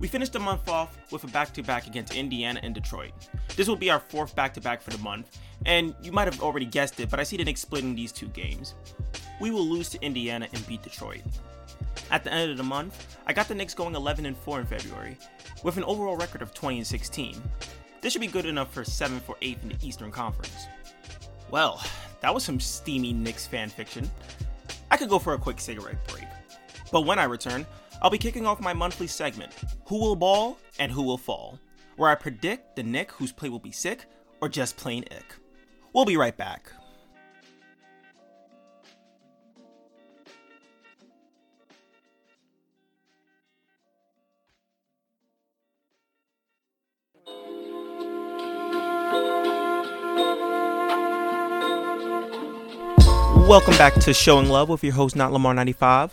We 0.00 0.06
finished 0.06 0.32
the 0.32 0.38
month 0.38 0.68
off 0.68 0.96
with 1.10 1.24
a 1.24 1.26
back 1.26 1.52
to 1.54 1.62
back 1.62 1.86
against 1.86 2.14
Indiana 2.14 2.60
and 2.62 2.74
Detroit. 2.74 3.12
This 3.56 3.66
will 3.66 3.76
be 3.76 3.90
our 3.90 3.98
fourth 3.98 4.34
back 4.36 4.54
to 4.54 4.60
back 4.60 4.80
for 4.80 4.90
the 4.90 4.98
month, 4.98 5.38
and 5.66 5.94
you 6.02 6.12
might 6.12 6.32
have 6.32 6.40
already 6.40 6.66
guessed 6.66 7.00
it, 7.00 7.10
but 7.10 7.18
I 7.18 7.24
see 7.24 7.36
the 7.36 7.44
Knicks 7.44 7.60
splitting 7.60 7.94
these 7.94 8.12
two 8.12 8.28
games. 8.28 8.74
We 9.40 9.50
will 9.50 9.66
lose 9.66 9.88
to 9.90 10.02
Indiana 10.02 10.46
and 10.52 10.66
beat 10.68 10.82
Detroit. 10.82 11.22
At 12.10 12.22
the 12.22 12.32
end 12.32 12.50
of 12.50 12.56
the 12.56 12.62
month, 12.62 13.16
I 13.26 13.32
got 13.32 13.48
the 13.48 13.54
Knicks 13.54 13.74
going 13.74 13.94
11 13.94 14.24
and 14.24 14.36
4 14.36 14.60
in 14.60 14.66
February, 14.66 15.18
with 15.64 15.76
an 15.76 15.84
overall 15.84 16.16
record 16.16 16.42
of 16.42 16.54
20 16.54 16.78
and 16.78 16.86
16. 16.86 17.42
This 18.00 18.12
should 18.12 18.20
be 18.20 18.28
good 18.28 18.46
enough 18.46 18.72
for 18.72 18.82
7th 18.82 19.28
or 19.28 19.34
8th 19.42 19.62
in 19.64 19.68
the 19.70 19.86
Eastern 19.86 20.12
Conference. 20.12 20.66
Well, 21.50 21.82
that 22.20 22.32
was 22.32 22.44
some 22.44 22.60
steamy 22.60 23.12
Knicks 23.12 23.46
fan 23.48 23.68
fiction. 23.68 24.08
I 24.90 24.96
could 24.96 25.08
go 25.08 25.18
for 25.18 25.34
a 25.34 25.38
quick 25.38 25.60
cigarette 25.60 26.06
break. 26.06 26.24
But 26.92 27.02
when 27.02 27.18
I 27.18 27.24
return, 27.24 27.66
I'll 28.00 28.10
be 28.10 28.18
kicking 28.18 28.46
off 28.46 28.60
my 28.60 28.72
monthly 28.72 29.08
segment, 29.08 29.52
Who 29.88 30.00
Will 30.00 30.16
Ball 30.16 30.58
and 30.78 30.92
Who 30.92 31.02
Will 31.02 31.16
Fall, 31.16 31.58
where 31.96 32.10
I 32.10 32.14
predict 32.14 32.76
the 32.76 32.82
Knick 32.82 33.10
whose 33.10 33.32
play 33.32 33.48
will 33.48 33.58
be 33.58 33.72
sick 33.72 34.04
or 34.42 34.50
just 34.50 34.76
plain 34.76 35.02
ick. 35.10 35.36
We'll 35.94 36.04
be 36.04 36.18
right 36.18 36.36
back. 36.36 36.70
Welcome 53.48 53.78
back 53.78 53.94
to 53.94 54.12
Showing 54.12 54.50
Love 54.50 54.68
with 54.68 54.84
your 54.84 54.92
host, 54.92 55.16
Not 55.16 55.32
Lamar95. 55.32 56.10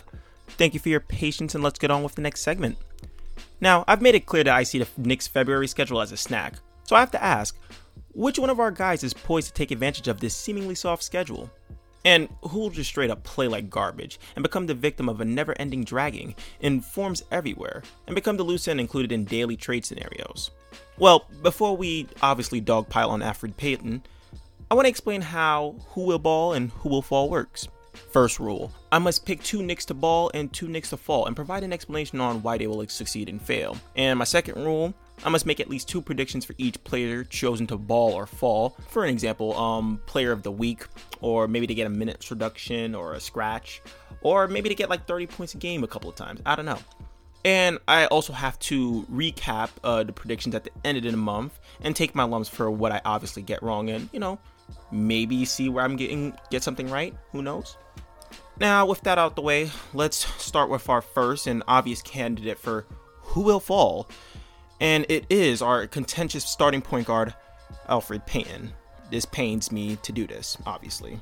Thank 0.48 0.72
you 0.72 0.80
for 0.80 0.88
your 0.88 1.00
patience, 1.00 1.54
and 1.54 1.62
let's 1.62 1.78
get 1.78 1.90
on 1.90 2.02
with 2.02 2.14
the 2.14 2.22
next 2.22 2.40
segment. 2.40 2.78
Now, 3.60 3.84
I've 3.88 4.02
made 4.02 4.14
it 4.14 4.26
clear 4.26 4.44
that 4.44 4.54
I 4.54 4.62
see 4.62 4.78
the 4.78 4.88
Knicks' 4.96 5.26
February 5.26 5.66
schedule 5.66 6.00
as 6.00 6.12
a 6.12 6.16
snack, 6.16 6.54
so 6.84 6.94
I 6.94 7.00
have 7.00 7.10
to 7.12 7.22
ask 7.22 7.56
which 8.12 8.38
one 8.38 8.50
of 8.50 8.60
our 8.60 8.70
guys 8.70 9.04
is 9.04 9.12
poised 9.12 9.48
to 9.48 9.52
take 9.52 9.70
advantage 9.70 10.08
of 10.08 10.20
this 10.20 10.34
seemingly 10.34 10.74
soft 10.74 11.02
schedule? 11.02 11.50
And 12.04 12.28
who 12.42 12.60
will 12.60 12.70
just 12.70 12.88
straight 12.88 13.10
up 13.10 13.24
play 13.24 13.48
like 13.48 13.68
garbage 13.68 14.18
and 14.36 14.42
become 14.42 14.66
the 14.66 14.74
victim 14.74 15.08
of 15.08 15.20
a 15.20 15.24
never 15.24 15.54
ending 15.58 15.84
dragging 15.84 16.34
in 16.60 16.80
forms 16.80 17.24
everywhere 17.30 17.82
and 18.06 18.14
become 18.14 18.36
the 18.36 18.44
loose 18.44 18.68
end 18.68 18.80
included 18.80 19.12
in 19.12 19.24
daily 19.24 19.56
trade 19.56 19.84
scenarios? 19.84 20.50
Well, 20.98 21.26
before 21.42 21.76
we 21.76 22.06
obviously 22.22 22.62
dogpile 22.62 23.08
on 23.08 23.20
Elfrid 23.20 23.56
Payton, 23.56 24.02
I 24.70 24.74
want 24.74 24.86
to 24.86 24.90
explain 24.90 25.20
how 25.20 25.74
who 25.90 26.02
will 26.02 26.18
ball 26.18 26.52
and 26.54 26.70
who 26.70 26.88
will 26.88 27.02
fall 27.02 27.28
works. 27.28 27.68
First 28.16 28.40
rule 28.40 28.72
I 28.90 28.98
must 28.98 29.26
pick 29.26 29.42
two 29.42 29.62
Knicks 29.62 29.84
to 29.84 29.92
ball 29.92 30.30
and 30.32 30.50
two 30.50 30.68
Knicks 30.68 30.88
to 30.88 30.96
fall 30.96 31.26
and 31.26 31.36
provide 31.36 31.64
an 31.64 31.72
explanation 31.74 32.18
on 32.18 32.42
why 32.42 32.56
they 32.56 32.66
will 32.66 32.88
succeed 32.88 33.28
and 33.28 33.42
fail. 33.42 33.76
And 33.94 34.18
my 34.18 34.24
second 34.24 34.64
rule 34.64 34.94
I 35.22 35.28
must 35.28 35.44
make 35.44 35.60
at 35.60 35.68
least 35.68 35.86
two 35.86 36.00
predictions 36.00 36.42
for 36.46 36.54
each 36.56 36.82
player 36.82 37.24
chosen 37.24 37.66
to 37.66 37.76
ball 37.76 38.14
or 38.14 38.26
fall. 38.26 38.74
For 38.88 39.04
an 39.04 39.10
example, 39.10 39.54
um, 39.58 40.00
player 40.06 40.32
of 40.32 40.42
the 40.42 40.50
week, 40.50 40.86
or 41.20 41.46
maybe 41.46 41.66
to 41.66 41.74
get 41.74 41.86
a 41.86 41.90
minutes 41.90 42.30
reduction 42.30 42.94
or 42.94 43.12
a 43.12 43.20
scratch, 43.20 43.82
or 44.22 44.48
maybe 44.48 44.70
to 44.70 44.74
get 44.74 44.88
like 44.88 45.06
30 45.06 45.26
points 45.26 45.52
a 45.52 45.58
game 45.58 45.84
a 45.84 45.86
couple 45.86 46.08
of 46.08 46.16
times. 46.16 46.40
I 46.46 46.56
don't 46.56 46.64
know. 46.64 46.78
And 47.44 47.78
I 47.86 48.06
also 48.06 48.32
have 48.32 48.58
to 48.60 49.02
recap 49.12 49.68
uh, 49.84 50.04
the 50.04 50.14
predictions 50.14 50.54
at 50.54 50.64
the 50.64 50.70
end 50.86 50.96
of 50.96 51.04
the 51.04 51.18
month 51.18 51.58
and 51.82 51.94
take 51.94 52.14
my 52.14 52.24
lumps 52.24 52.48
for 52.48 52.70
what 52.70 52.92
I 52.92 53.02
obviously 53.04 53.42
get 53.42 53.62
wrong 53.62 53.90
and, 53.90 54.08
you 54.10 54.20
know, 54.20 54.38
maybe 54.90 55.44
see 55.44 55.68
where 55.68 55.84
I'm 55.84 55.96
getting 55.96 56.34
get 56.50 56.62
something 56.62 56.88
right. 56.88 57.14
Who 57.32 57.42
knows? 57.42 57.76
Now, 58.58 58.86
with 58.86 59.02
that 59.02 59.18
out 59.18 59.36
the 59.36 59.42
way, 59.42 59.70
let's 59.92 60.26
start 60.42 60.70
with 60.70 60.88
our 60.88 61.02
first 61.02 61.46
and 61.46 61.62
obvious 61.68 62.00
candidate 62.00 62.58
for 62.58 62.86
who 63.20 63.42
will 63.42 63.60
fall, 63.60 64.08
and 64.80 65.04
it 65.10 65.26
is 65.28 65.60
our 65.60 65.86
contentious 65.86 66.48
starting 66.48 66.80
point 66.80 67.06
guard, 67.06 67.34
Elfrid 67.88 68.26
Payton. 68.26 68.72
This 69.10 69.26
pains 69.26 69.70
me 69.70 69.96
to 69.96 70.10
do 70.10 70.26
this, 70.26 70.56
obviously. 70.64 71.20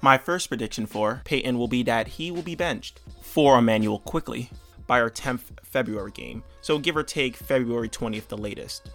My 0.00 0.16
first 0.16 0.48
prediction 0.48 0.86
for 0.86 1.22
Payton 1.24 1.58
will 1.58 1.68
be 1.68 1.82
that 1.82 2.06
he 2.06 2.30
will 2.30 2.42
be 2.42 2.54
benched 2.54 3.00
for 3.20 3.58
Immanuel 3.58 3.98
Quickley 3.98 4.48
by 4.86 5.00
our 5.00 5.10
10th 5.10 5.42
February 5.64 6.12
game, 6.12 6.44
so 6.60 6.78
give 6.78 6.96
or 6.96 7.02
take 7.02 7.36
February 7.36 7.88
20th 7.88 8.28
the 8.28 8.38
latest. 8.38 8.90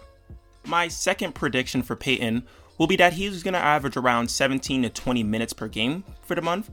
My 0.64 0.88
second 0.88 1.34
prediction 1.34 1.82
for 1.82 1.94
Payton 1.94 2.46
will 2.78 2.86
be 2.86 2.96
that 2.96 3.12
he's 3.12 3.42
going 3.42 3.54
to 3.54 3.60
average 3.60 3.96
around 3.96 4.30
17 4.30 4.82
to 4.82 4.88
20 4.88 5.22
minutes 5.22 5.52
per 5.52 5.68
game 5.68 6.04
for 6.22 6.34
the 6.34 6.42
month, 6.42 6.70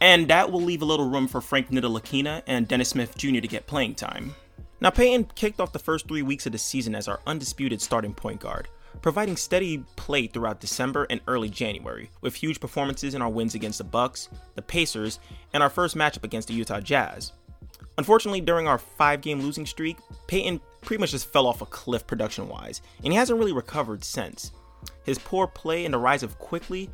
and 0.00 0.28
that 0.28 0.50
will 0.50 0.60
leave 0.60 0.82
a 0.82 0.86
little 0.86 1.08
room 1.08 1.28
for 1.28 1.40
Frank 1.40 1.70
Ntilikina 1.70 2.42
and 2.46 2.68
Dennis 2.68 2.90
Smith 2.90 3.16
Jr. 3.16 3.40
to 3.40 3.48
get 3.48 3.66
playing 3.66 3.94
time. 3.94 4.34
Now, 4.80 4.90
Payton 4.90 5.32
kicked 5.34 5.60
off 5.60 5.72
the 5.72 5.78
first 5.78 6.06
three 6.06 6.22
weeks 6.22 6.46
of 6.46 6.52
the 6.52 6.58
season 6.58 6.94
as 6.94 7.08
our 7.08 7.20
undisputed 7.26 7.82
starting 7.82 8.14
point 8.14 8.40
guard, 8.40 8.68
providing 9.02 9.36
steady 9.36 9.78
play 9.96 10.28
throughout 10.28 10.60
December 10.60 11.06
and 11.10 11.20
early 11.26 11.48
January, 11.48 12.10
with 12.20 12.36
huge 12.36 12.60
performances 12.60 13.14
in 13.14 13.22
our 13.22 13.28
wins 13.28 13.56
against 13.56 13.78
the 13.78 13.84
Bucks, 13.84 14.28
the 14.54 14.62
Pacers, 14.62 15.18
and 15.52 15.62
our 15.62 15.70
first 15.70 15.96
matchup 15.96 16.22
against 16.24 16.48
the 16.48 16.54
Utah 16.54 16.80
Jazz. 16.80 17.32
Unfortunately, 17.96 18.40
during 18.40 18.68
our 18.68 18.78
five 18.78 19.20
game 19.20 19.40
losing 19.40 19.66
streak, 19.66 19.98
Payton 20.28 20.60
pretty 20.82 21.00
much 21.00 21.10
just 21.10 21.32
fell 21.32 21.48
off 21.48 21.62
a 21.62 21.66
cliff 21.66 22.06
production 22.06 22.48
wise, 22.48 22.80
and 23.02 23.12
he 23.12 23.18
hasn't 23.18 23.38
really 23.38 23.52
recovered 23.52 24.04
since. 24.04 24.52
His 25.02 25.18
poor 25.18 25.48
play 25.48 25.84
and 25.84 25.92
the 25.92 25.98
rise 25.98 26.22
of 26.22 26.38
Quickley 26.38 26.88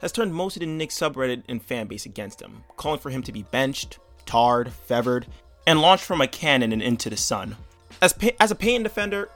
has 0.00 0.12
turned 0.12 0.34
most 0.34 0.56
of 0.56 0.60
the 0.60 0.66
Knicks 0.66 0.98
subreddit 0.98 1.44
and 1.48 1.66
fanbase 1.66 2.06
against 2.06 2.40
him, 2.40 2.64
calling 2.76 3.00
for 3.00 3.10
him 3.10 3.22
to 3.22 3.32
be 3.32 3.42
benched, 3.42 3.98
tarred, 4.26 4.72
feathered, 4.72 5.26
and 5.66 5.80
launched 5.80 6.04
from 6.04 6.20
a 6.20 6.26
cannon 6.26 6.72
and 6.72 6.82
into 6.82 7.10
the 7.10 7.16
sun. 7.16 7.56
As, 8.02 8.12
Pay- 8.12 8.36
as 8.40 8.50
a 8.50 8.54
Payton 8.54 8.82
defender, 8.82 9.28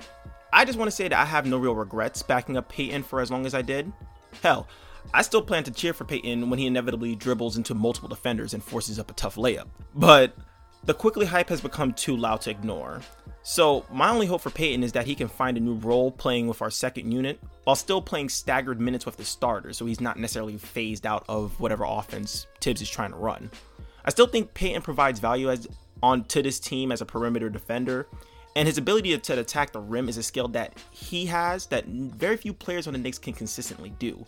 I 0.52 0.64
just 0.64 0.78
want 0.78 0.90
to 0.90 0.96
say 0.96 1.08
that 1.08 1.18
I 1.18 1.24
have 1.24 1.46
no 1.46 1.58
real 1.58 1.74
regrets 1.74 2.22
backing 2.22 2.56
up 2.56 2.68
Payton 2.68 3.02
for 3.02 3.20
as 3.20 3.30
long 3.30 3.44
as 3.44 3.54
I 3.54 3.62
did. 3.62 3.92
Hell, 4.42 4.66
I 5.12 5.22
still 5.22 5.42
plan 5.42 5.64
to 5.64 5.70
cheer 5.70 5.92
for 5.92 6.04
Payton 6.04 6.48
when 6.48 6.58
he 6.58 6.66
inevitably 6.66 7.14
dribbles 7.14 7.56
into 7.56 7.74
multiple 7.74 8.08
defenders 8.08 8.54
and 8.54 8.62
forces 8.62 8.98
up 8.98 9.10
a 9.10 9.14
tough 9.14 9.36
layup. 9.36 9.66
But 9.94 10.36
the 10.84 10.94
Quickley 10.94 11.26
hype 11.26 11.48
has 11.48 11.60
become 11.60 11.92
too 11.92 12.16
loud 12.16 12.40
to 12.42 12.50
ignore. 12.50 13.02
So, 13.46 13.84
my 13.92 14.08
only 14.08 14.26
hope 14.26 14.40
for 14.40 14.48
Payton 14.48 14.82
is 14.82 14.92
that 14.92 15.04
he 15.04 15.14
can 15.14 15.28
find 15.28 15.58
a 15.58 15.60
new 15.60 15.74
role 15.74 16.10
playing 16.10 16.48
with 16.48 16.62
our 16.62 16.70
second 16.70 17.12
unit 17.12 17.38
while 17.64 17.76
still 17.76 18.00
playing 18.00 18.30
staggered 18.30 18.80
minutes 18.80 19.04
with 19.04 19.18
the 19.18 19.24
starters, 19.24 19.76
so 19.76 19.84
he's 19.84 20.00
not 20.00 20.18
necessarily 20.18 20.56
phased 20.56 21.04
out 21.04 21.26
of 21.28 21.60
whatever 21.60 21.84
offense 21.84 22.46
Thibs 22.62 22.80
is 22.80 22.88
trying 22.88 23.10
to 23.10 23.18
run. 23.18 23.50
I 24.06 24.10
still 24.10 24.26
think 24.26 24.54
Payton 24.54 24.80
provides 24.80 25.20
value 25.20 25.50
as 25.50 25.68
on 26.02 26.24
to 26.24 26.42
this 26.42 26.58
team 26.58 26.90
as 26.90 27.02
a 27.02 27.06
perimeter 27.06 27.50
defender, 27.50 28.08
and 28.56 28.66
his 28.66 28.78
ability 28.78 29.16
to 29.18 29.38
attack 29.38 29.72
the 29.72 29.80
rim 29.80 30.08
is 30.08 30.16
a 30.16 30.22
skill 30.22 30.48
that 30.48 30.78
he 30.90 31.26
has 31.26 31.66
that 31.66 31.84
very 31.84 32.38
few 32.38 32.54
players 32.54 32.86
on 32.86 32.94
the 32.94 32.98
Knicks 32.98 33.18
can 33.18 33.34
consistently 33.34 33.90
do. 33.98 34.24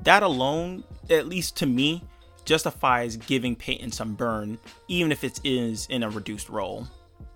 That 0.00 0.24
alone, 0.24 0.82
at 1.08 1.28
least 1.28 1.56
to 1.58 1.66
me, 1.66 2.02
justifies 2.44 3.16
giving 3.16 3.54
Payton 3.54 3.92
some 3.92 4.14
burn, 4.14 4.58
even 4.88 5.12
if 5.12 5.22
it 5.22 5.40
is 5.44 5.86
in 5.86 6.02
a 6.02 6.10
reduced 6.10 6.48
role. 6.48 6.88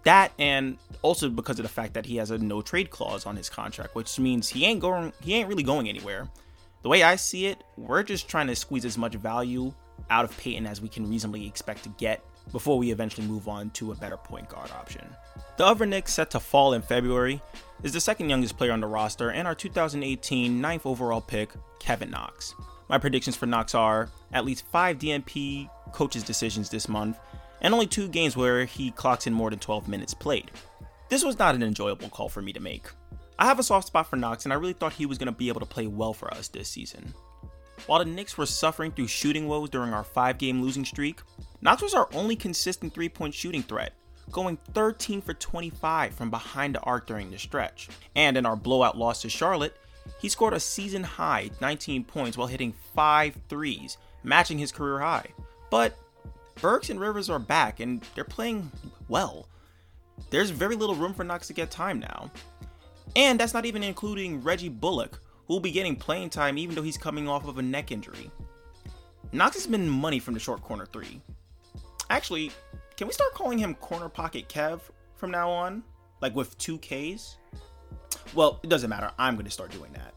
That 0.04 0.32
and 0.38 0.78
also 1.02 1.28
because 1.28 1.58
of 1.58 1.64
the 1.64 1.68
fact 1.68 1.94
that 1.94 2.06
he 2.06 2.16
has 2.16 2.30
a 2.30 2.38
no 2.38 2.62
trade 2.62 2.90
clause 2.90 3.26
on 3.26 3.36
his 3.36 3.50
contract, 3.50 3.94
which 3.94 4.18
means 4.18 4.48
he 4.48 4.64
ain't 4.64 4.80
going 4.80 5.12
he 5.20 5.34
ain't 5.34 5.48
really 5.48 5.62
going 5.62 5.88
anywhere. 5.88 6.28
The 6.82 6.88
way 6.88 7.02
I 7.02 7.16
see 7.16 7.46
it, 7.46 7.62
we're 7.76 8.02
just 8.02 8.28
trying 8.28 8.46
to 8.46 8.56
squeeze 8.56 8.86
as 8.86 8.96
much 8.96 9.14
value 9.14 9.72
out 10.08 10.24
of 10.24 10.36
Payton 10.38 10.66
as 10.66 10.80
we 10.80 10.88
can 10.88 11.08
reasonably 11.08 11.46
expect 11.46 11.82
to 11.84 11.90
get 11.90 12.24
before 12.52 12.78
we 12.78 12.90
eventually 12.90 13.26
move 13.26 13.48
on 13.48 13.70
to 13.70 13.92
a 13.92 13.94
better 13.94 14.16
point 14.16 14.48
guard 14.48 14.70
option. 14.70 15.06
The 15.58 15.66
other 15.66 15.84
Knick 15.84 16.08
set 16.08 16.30
to 16.30 16.40
fall 16.40 16.72
in 16.72 16.80
February 16.80 17.42
is 17.82 17.92
the 17.92 18.00
second 18.00 18.30
youngest 18.30 18.56
player 18.56 18.72
on 18.72 18.80
the 18.80 18.86
roster 18.86 19.30
and 19.30 19.46
our 19.46 19.54
2018 19.54 20.60
ninth 20.60 20.86
overall 20.86 21.20
pick, 21.20 21.50
Kevin 21.78 22.10
Knox. 22.10 22.54
My 22.88 22.98
predictions 22.98 23.36
for 23.36 23.46
Knox 23.46 23.74
are 23.74 24.08
at 24.32 24.44
least 24.44 24.66
five 24.66 24.98
DNP 24.98 25.68
coaches' 25.92 26.24
decisions 26.24 26.70
this 26.70 26.88
month 26.88 27.18
and 27.60 27.74
only 27.74 27.86
two 27.86 28.08
games 28.08 28.36
where 28.36 28.64
he 28.64 28.90
clocks 28.90 29.26
in 29.26 29.32
more 29.32 29.50
than 29.50 29.58
12 29.58 29.88
minutes 29.88 30.14
played. 30.14 30.50
This 31.08 31.24
was 31.24 31.38
not 31.38 31.54
an 31.54 31.62
enjoyable 31.62 32.08
call 32.08 32.28
for 32.28 32.40
me 32.40 32.52
to 32.52 32.60
make. 32.60 32.86
I 33.38 33.46
have 33.46 33.58
a 33.58 33.62
soft 33.62 33.86
spot 33.86 34.08
for 34.08 34.16
Knox, 34.16 34.44
and 34.44 34.52
I 34.52 34.56
really 34.56 34.74
thought 34.74 34.92
he 34.92 35.06
was 35.06 35.18
going 35.18 35.26
to 35.26 35.32
be 35.32 35.48
able 35.48 35.60
to 35.60 35.66
play 35.66 35.86
well 35.86 36.12
for 36.12 36.32
us 36.32 36.48
this 36.48 36.68
season. 36.68 37.14
While 37.86 38.00
the 38.00 38.04
Knicks 38.04 38.36
were 38.36 38.46
suffering 38.46 38.92
through 38.92 39.08
shooting 39.08 39.48
woes 39.48 39.70
during 39.70 39.92
our 39.92 40.04
five 40.04 40.38
game 40.38 40.62
losing 40.62 40.84
streak, 40.84 41.20
Knox 41.62 41.82
was 41.82 41.94
our 41.94 42.08
only 42.12 42.36
consistent 42.36 42.92
three 42.92 43.08
point 43.08 43.34
shooting 43.34 43.62
threat, 43.62 43.94
going 44.30 44.58
13 44.74 45.22
for 45.22 45.34
25 45.34 46.14
from 46.14 46.30
behind 46.30 46.74
the 46.74 46.80
arc 46.80 47.06
during 47.06 47.30
the 47.30 47.38
stretch. 47.38 47.88
And 48.14 48.36
in 48.36 48.46
our 48.46 48.56
blowout 48.56 48.96
loss 48.96 49.22
to 49.22 49.28
Charlotte, 49.28 49.76
he 50.20 50.28
scored 50.28 50.52
a 50.52 50.60
season 50.60 51.02
high 51.02 51.50
19 51.60 52.04
points 52.04 52.36
while 52.36 52.46
hitting 52.46 52.74
five 52.94 53.36
threes, 53.48 53.96
matching 54.22 54.58
his 54.58 54.72
career 54.72 54.98
high. 54.98 55.26
But 55.70 55.96
Burks 56.60 56.90
and 56.90 57.00
Rivers 57.00 57.30
are 57.30 57.38
back 57.38 57.80
and 57.80 58.02
they're 58.14 58.24
playing 58.24 58.70
well. 59.08 59.48
There's 60.30 60.50
very 60.50 60.76
little 60.76 60.94
room 60.94 61.14
for 61.14 61.24
Knox 61.24 61.46
to 61.46 61.52
get 61.52 61.70
time 61.70 61.98
now. 61.98 62.30
And 63.16 63.40
that's 63.40 63.54
not 63.54 63.66
even 63.66 63.82
including 63.82 64.42
Reggie 64.42 64.68
Bullock, 64.68 65.20
who 65.46 65.54
will 65.54 65.60
be 65.60 65.70
getting 65.72 65.96
playing 65.96 66.30
time 66.30 66.58
even 66.58 66.74
though 66.74 66.82
he's 66.82 66.98
coming 66.98 67.28
off 67.28 67.48
of 67.48 67.58
a 67.58 67.62
neck 67.62 67.90
injury. 67.90 68.30
Knox 69.32 69.56
has 69.56 69.66
been 69.66 69.88
money 69.88 70.18
from 70.18 70.34
the 70.34 70.40
short 70.40 70.62
corner 70.62 70.86
three. 70.86 71.20
Actually, 72.10 72.50
can 72.96 73.06
we 73.06 73.12
start 73.12 73.32
calling 73.32 73.58
him 73.58 73.74
Corner 73.76 74.08
Pocket 74.08 74.48
Kev 74.48 74.80
from 75.16 75.30
now 75.30 75.50
on? 75.50 75.82
Like 76.20 76.34
with 76.34 76.58
two 76.58 76.78
Ks? 76.78 77.36
Well, 78.34 78.60
it 78.62 78.68
doesn't 78.68 78.90
matter. 78.90 79.10
I'm 79.18 79.34
going 79.34 79.46
to 79.46 79.50
start 79.50 79.70
doing 79.70 79.92
that. 79.94 80.14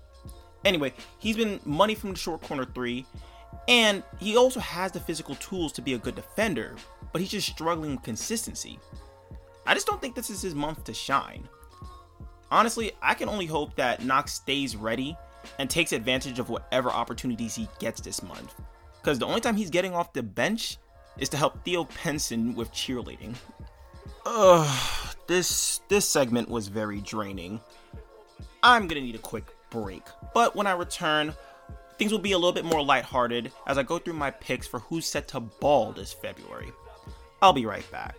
Anyway, 0.66 0.94
he's 1.20 1.38
been 1.38 1.60
money 1.66 1.96
from 1.96 2.12
the 2.12 2.18
short 2.18 2.42
corner 2.42 2.66
three, 2.66 3.06
and 3.68 4.04
he 4.20 4.36
also 4.36 4.60
has 4.60 4.92
the 4.92 5.00
physical 5.00 5.36
tools 5.36 5.72
to 5.74 5.82
be 5.82 5.94
a 5.94 5.98
good 5.98 6.16
defender, 6.16 6.76
but 7.12 7.22
he's 7.22 7.32
just 7.32 7.48
struggling 7.48 7.96
with 7.96 8.04
consistency. 8.04 8.80
I 9.66 9.74
just 9.74 9.88
don't 9.88 10.02
think 10.02 10.16
this 10.16 10.30
is 10.30 10.42
his 10.42 10.56
month 10.56 10.84
to 10.86 10.94
shine. 10.94 11.48
Honestly, 12.52 12.92
I 13.02 13.14
can 13.14 13.30
only 13.30 13.46
hope 13.46 13.76
that 13.76 14.04
Knox 14.04 14.34
stays 14.34 14.76
ready 14.76 15.18
and 15.60 15.70
takes 15.70 15.92
advantage 15.92 16.40
of 16.40 16.50
whatever 16.50 16.90
opportunities 16.90 17.56
he 17.56 17.68
gets 17.80 18.02
this 18.02 18.22
month. 18.22 18.54
Because 19.02 19.20
the 19.20 19.26
only 19.26 19.42
time 19.42 19.56
he's 19.56 19.70
getting 19.70 19.94
off 19.94 20.14
the 20.14 20.24
bench 20.24 20.78
is 21.18 21.30
to 21.30 21.38
help 21.38 21.64
Theo 21.64 21.86
Pinson 21.86 22.56
with 22.56 22.72
cheerleading. 22.72 23.36
Ugh, 24.26 25.16
this 25.28 25.82
this 25.90 26.08
segment 26.08 26.50
was 26.50 26.68
very 26.68 27.02
draining. 27.02 27.60
I'm 28.62 28.88
gonna 28.88 29.02
need 29.02 29.16
a 29.16 29.20
quick 29.20 29.46
break, 29.70 30.04
but 30.34 30.56
when 30.56 30.68
I 30.68 30.72
return, 30.72 31.34
things 31.98 32.12
will 32.12 32.20
be 32.20 32.32
a 32.32 32.38
little 32.38 32.54
bit 32.54 32.66
more 32.66 32.84
lighthearted 32.84 33.52
as 33.68 33.78
I 33.78 33.84
go 33.84 34.00
through 34.00 34.14
my 34.14 34.32
picks 34.32 34.68
for 34.68 34.80
who's 34.80 35.06
set 35.06 35.28
to 35.30 35.40
ball 35.40 35.92
this 35.92 36.14
February. 36.14 36.72
I'll 37.42 37.54
be 37.54 37.66
right 37.66 37.90
back. 37.92 38.16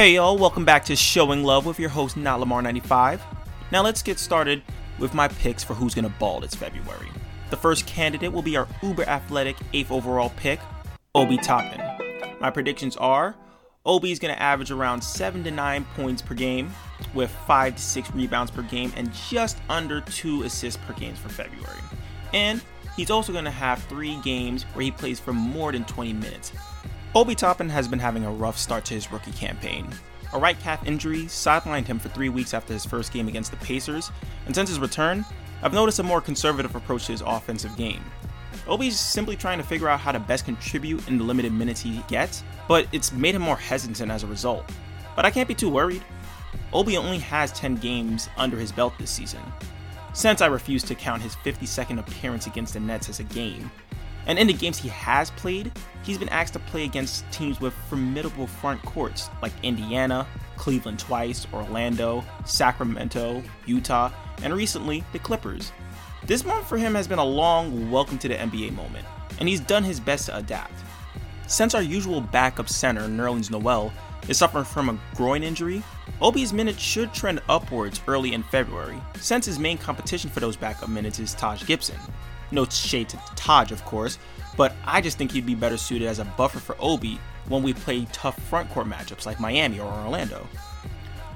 Hey 0.00 0.14
y'all, 0.14 0.38
welcome 0.38 0.64
back 0.64 0.86
to 0.86 0.96
Showing 0.96 1.44
Love 1.44 1.66
with 1.66 1.78
your 1.78 1.90
host 1.90 2.16
Not 2.16 2.40
Lamar95. 2.40 3.20
Now 3.70 3.82
let's 3.82 4.02
get 4.02 4.18
started 4.18 4.62
with 4.98 5.12
my 5.12 5.28
picks 5.28 5.62
for 5.62 5.74
who's 5.74 5.94
gonna 5.94 6.08
ball 6.08 6.40
this 6.40 6.54
February. 6.54 7.10
The 7.50 7.58
first 7.58 7.86
candidate 7.86 8.32
will 8.32 8.40
be 8.40 8.56
our 8.56 8.66
uber 8.82 9.02
athletic 9.02 9.58
8th 9.74 9.90
overall 9.90 10.32
pick, 10.36 10.58
Obi 11.14 11.36
Toppin. 11.36 11.82
My 12.40 12.48
predictions 12.48 12.96
are 12.96 13.36
Obi 13.84 14.10
is 14.10 14.18
gonna 14.18 14.32
average 14.32 14.70
around 14.70 15.04
7 15.04 15.44
to 15.44 15.50
9 15.50 15.84
points 15.94 16.22
per 16.22 16.32
game, 16.32 16.72
with 17.12 17.30
5 17.46 17.76
to 17.76 17.82
6 17.82 18.10
rebounds 18.12 18.50
per 18.50 18.62
game, 18.62 18.94
and 18.96 19.12
just 19.12 19.58
under 19.68 20.00
2 20.00 20.44
assists 20.44 20.82
per 20.86 20.94
game 20.94 21.14
for 21.14 21.28
February. 21.28 21.82
And 22.32 22.62
he's 22.96 23.10
also 23.10 23.34
gonna 23.34 23.50
have 23.50 23.82
3 23.82 24.16
games 24.22 24.62
where 24.72 24.82
he 24.82 24.92
plays 24.92 25.20
for 25.20 25.34
more 25.34 25.72
than 25.72 25.84
20 25.84 26.14
minutes, 26.14 26.52
Obi 27.12 27.34
Toppin 27.34 27.68
has 27.68 27.88
been 27.88 27.98
having 27.98 28.24
a 28.24 28.30
rough 28.30 28.56
start 28.56 28.84
to 28.84 28.94
his 28.94 29.10
rookie 29.10 29.32
campaign. 29.32 29.88
A 30.32 30.38
right 30.38 30.56
calf 30.60 30.86
injury 30.86 31.22
sidelined 31.24 31.88
him 31.88 31.98
for 31.98 32.08
three 32.08 32.28
weeks 32.28 32.54
after 32.54 32.72
his 32.72 32.86
first 32.86 33.12
game 33.12 33.26
against 33.26 33.50
the 33.50 33.56
Pacers, 33.56 34.12
and 34.46 34.54
since 34.54 34.68
his 34.68 34.78
return, 34.78 35.24
I've 35.60 35.72
noticed 35.72 35.98
a 35.98 36.04
more 36.04 36.20
conservative 36.20 36.76
approach 36.76 37.06
to 37.06 37.12
his 37.12 37.22
offensive 37.26 37.76
game. 37.76 38.04
Obi's 38.68 38.96
simply 38.96 39.34
trying 39.34 39.58
to 39.58 39.64
figure 39.64 39.88
out 39.88 39.98
how 39.98 40.12
to 40.12 40.20
best 40.20 40.44
contribute 40.44 41.08
in 41.08 41.18
the 41.18 41.24
limited 41.24 41.52
minutes 41.52 41.80
he 41.80 42.00
gets, 42.06 42.44
but 42.68 42.86
it's 42.92 43.10
made 43.12 43.34
him 43.34 43.42
more 43.42 43.56
hesitant 43.56 44.08
as 44.08 44.22
a 44.22 44.28
result. 44.28 44.70
But 45.16 45.24
I 45.24 45.32
can't 45.32 45.48
be 45.48 45.54
too 45.56 45.68
worried. 45.68 46.04
Obi 46.72 46.96
only 46.96 47.18
has 47.18 47.50
10 47.52 47.74
games 47.74 48.28
under 48.36 48.56
his 48.56 48.70
belt 48.70 48.92
this 49.00 49.10
season. 49.10 49.42
Since 50.12 50.42
I 50.42 50.46
refuse 50.46 50.84
to 50.84 50.94
count 50.94 51.22
his 51.22 51.34
52nd 51.34 51.98
appearance 51.98 52.46
against 52.46 52.74
the 52.74 52.80
Nets 52.80 53.08
as 53.08 53.18
a 53.18 53.24
game, 53.24 53.68
and 54.30 54.38
in 54.38 54.46
the 54.46 54.52
games 54.52 54.78
he 54.78 54.88
has 54.90 55.32
played, 55.32 55.72
he's 56.04 56.16
been 56.16 56.28
asked 56.28 56.52
to 56.52 56.60
play 56.60 56.84
against 56.84 57.28
teams 57.32 57.60
with 57.60 57.74
formidable 57.88 58.46
front 58.46 58.80
courts 58.82 59.28
like 59.42 59.52
Indiana, 59.64 60.24
Cleveland 60.56 61.00
twice, 61.00 61.48
Orlando, 61.52 62.24
Sacramento, 62.44 63.42
Utah, 63.66 64.12
and 64.44 64.54
recently 64.54 65.02
the 65.12 65.18
Clippers. 65.18 65.72
This 66.26 66.44
month 66.44 66.68
for 66.68 66.78
him 66.78 66.94
has 66.94 67.08
been 67.08 67.18
a 67.18 67.24
long 67.24 67.90
welcome 67.90 68.18
to 68.18 68.28
the 68.28 68.36
NBA 68.36 68.72
moment, 68.72 69.04
and 69.40 69.48
he's 69.48 69.58
done 69.58 69.82
his 69.82 69.98
best 69.98 70.26
to 70.26 70.36
adapt. 70.36 70.74
Since 71.48 71.74
our 71.74 71.82
usual 71.82 72.20
backup 72.20 72.68
center, 72.68 73.08
Nerlens 73.08 73.50
Noel, 73.50 73.92
is 74.28 74.38
suffering 74.38 74.64
from 74.64 74.90
a 74.90 75.00
groin 75.16 75.42
injury, 75.42 75.82
Obi's 76.20 76.52
minutes 76.52 76.78
should 76.78 77.12
trend 77.12 77.42
upwards 77.48 78.00
early 78.06 78.32
in 78.34 78.44
February, 78.44 79.02
since 79.18 79.44
his 79.44 79.58
main 79.58 79.76
competition 79.76 80.30
for 80.30 80.38
those 80.38 80.54
backup 80.54 80.88
minutes 80.88 81.18
is 81.18 81.34
Taj 81.34 81.66
Gibson. 81.66 81.98
No 82.50 82.64
shade 82.64 83.08
to 83.10 83.18
Taj, 83.36 83.72
of 83.72 83.84
course, 83.84 84.18
but 84.56 84.74
I 84.84 85.00
just 85.00 85.18
think 85.18 85.32
he'd 85.32 85.46
be 85.46 85.54
better 85.54 85.76
suited 85.76 86.08
as 86.08 86.18
a 86.18 86.24
buffer 86.24 86.58
for 86.58 86.76
Obi 86.78 87.18
when 87.48 87.62
we 87.62 87.72
play 87.72 88.06
tough 88.12 88.38
frontcourt 88.50 88.88
matchups 88.90 89.26
like 89.26 89.40
Miami 89.40 89.80
or 89.80 89.90
Orlando. 89.90 90.46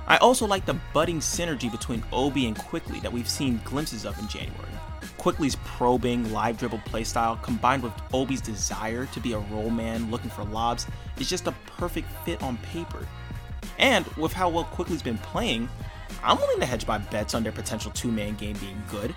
I 0.06 0.18
also 0.18 0.46
like 0.46 0.66
the 0.66 0.78
budding 0.92 1.20
synergy 1.20 1.70
between 1.70 2.04
Obi 2.12 2.46
and 2.46 2.56
Quickley 2.58 3.00
that 3.00 3.12
we've 3.12 3.28
seen 3.28 3.60
glimpses 3.64 4.04
of 4.04 4.18
in 4.18 4.28
January. 4.28 4.68
Quickley's 5.16 5.56
probing, 5.64 6.30
live 6.32 6.58
dribble 6.58 6.82
playstyle 6.84 7.42
combined 7.42 7.82
with 7.82 7.94
Obi's 8.12 8.42
desire 8.42 9.06
to 9.06 9.20
be 9.20 9.32
a 9.32 9.38
roll 9.38 9.70
man 9.70 10.10
looking 10.10 10.28
for 10.28 10.44
lobs 10.44 10.86
is 11.18 11.30
just 11.30 11.46
a 11.46 11.54
perfect 11.78 12.08
fit 12.26 12.42
on 12.42 12.58
paper. 12.58 13.06
And 13.78 14.06
with 14.18 14.32
how 14.34 14.50
well 14.50 14.64
Quickley's 14.64 15.02
been 15.02 15.18
playing, 15.18 15.70
I'm 16.22 16.36
willing 16.36 16.60
to 16.60 16.66
hedge 16.66 16.86
my 16.86 16.98
bets 16.98 17.34
on 17.34 17.42
their 17.42 17.52
potential 17.52 17.90
two 17.92 18.12
man 18.12 18.34
game 18.34 18.56
being 18.58 18.82
good. 18.90 19.14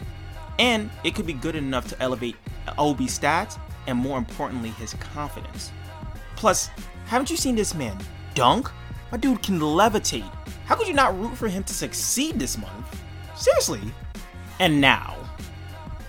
And 0.59 0.89
it 1.03 1.15
could 1.15 1.25
be 1.25 1.33
good 1.33 1.55
enough 1.55 1.87
to 1.89 2.01
elevate 2.01 2.35
Obi's 2.77 3.17
stats 3.17 3.59
and 3.87 3.97
more 3.97 4.17
importantly, 4.17 4.69
his 4.71 4.93
confidence. 4.95 5.71
Plus, 6.35 6.69
haven't 7.05 7.29
you 7.29 7.37
seen 7.37 7.55
this 7.55 7.73
man 7.73 7.97
dunk? 8.35 8.69
My 9.11 9.17
dude 9.17 9.41
can 9.41 9.59
levitate. 9.59 10.29
How 10.65 10.75
could 10.75 10.87
you 10.87 10.93
not 10.93 11.17
root 11.17 11.35
for 11.37 11.47
him 11.47 11.63
to 11.63 11.73
succeed 11.73 12.37
this 12.37 12.57
month? 12.57 13.01
Seriously. 13.35 13.81
And 14.59 14.81
now, 14.81 15.15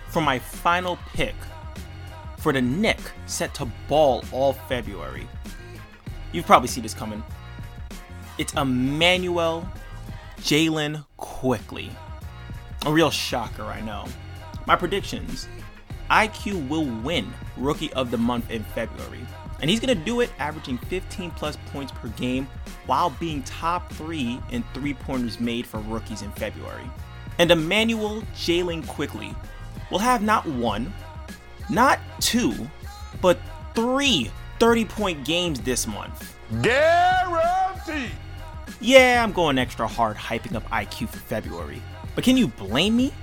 for 0.08 0.20
my 0.20 0.38
final 0.38 0.98
pick 1.14 1.34
for 2.38 2.52
the 2.52 2.62
Knick 2.62 2.98
set 3.26 3.54
to 3.54 3.66
ball 3.88 4.24
all 4.32 4.52
February. 4.52 5.28
You've 6.32 6.46
probably 6.46 6.68
seen 6.68 6.82
this 6.82 6.94
coming. 6.94 7.22
It's 8.38 8.52
Immanuel 8.54 9.68
Jalen 10.38 11.04
Quickley. 11.16 11.90
A 12.86 12.92
real 12.92 13.10
shocker, 13.10 13.64
I 13.64 13.80
know. 13.80 14.06
My 14.68 14.76
predictions 14.76 15.48
IQ 16.10 16.68
will 16.68 16.84
win 16.84 17.32
Rookie 17.56 17.90
of 17.94 18.10
the 18.10 18.18
Month 18.18 18.50
in 18.50 18.62
February. 18.62 19.26
And 19.62 19.70
he's 19.70 19.80
going 19.80 19.96
to 19.96 20.04
do 20.04 20.20
it 20.20 20.30
averaging 20.38 20.76
15 20.76 21.30
plus 21.30 21.56
points 21.72 21.90
per 21.90 22.08
game 22.08 22.46
while 22.84 23.08
being 23.18 23.42
top 23.44 23.90
three 23.94 24.38
in 24.50 24.62
three 24.74 24.92
pointers 24.92 25.40
made 25.40 25.66
for 25.66 25.80
rookies 25.80 26.20
in 26.20 26.30
February. 26.32 26.84
And 27.38 27.50
Immanuel 27.50 28.20
Jalen 28.34 28.86
Quickley 28.86 29.34
will 29.90 30.00
have 30.00 30.20
not 30.20 30.44
one, 30.44 30.92
not 31.70 31.98
two, 32.20 32.52
but 33.22 33.40
three 33.74 34.30
30 34.60 34.84
point 34.84 35.24
games 35.24 35.60
this 35.60 35.86
month. 35.86 36.36
Guaranteed! 36.60 38.10
Yeah, 38.82 39.24
I'm 39.24 39.32
going 39.32 39.56
extra 39.56 39.88
hard 39.88 40.18
hyping 40.18 40.54
up 40.54 40.64
IQ 40.64 41.08
for 41.08 41.20
February. 41.20 41.80
But 42.14 42.24
can 42.24 42.36
you 42.36 42.48
blame 42.48 42.98
me? 42.98 43.14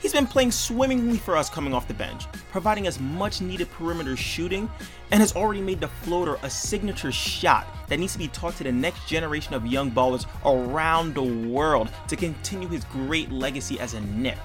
He's 0.00 0.12
been 0.12 0.26
playing 0.26 0.52
swimmingly 0.52 1.18
for 1.18 1.36
us 1.36 1.48
coming 1.48 1.72
off 1.72 1.88
the 1.88 1.94
bench, 1.94 2.26
providing 2.50 2.86
us 2.86 3.00
much 3.00 3.40
needed 3.40 3.70
perimeter 3.70 4.16
shooting, 4.16 4.70
and 5.10 5.20
has 5.20 5.34
already 5.34 5.60
made 5.60 5.80
the 5.80 5.88
floater 5.88 6.38
a 6.42 6.50
signature 6.50 7.12
shot 7.12 7.66
that 7.88 7.98
needs 7.98 8.12
to 8.12 8.18
be 8.18 8.28
taught 8.28 8.56
to 8.56 8.64
the 8.64 8.72
next 8.72 9.06
generation 9.06 9.54
of 9.54 9.66
young 9.66 9.90
ballers 9.90 10.26
around 10.44 11.14
the 11.14 11.22
world 11.48 11.90
to 12.08 12.16
continue 12.16 12.68
his 12.68 12.84
great 12.84 13.30
legacy 13.30 13.78
as 13.80 13.94
a 13.94 14.00
Knick. 14.00 14.38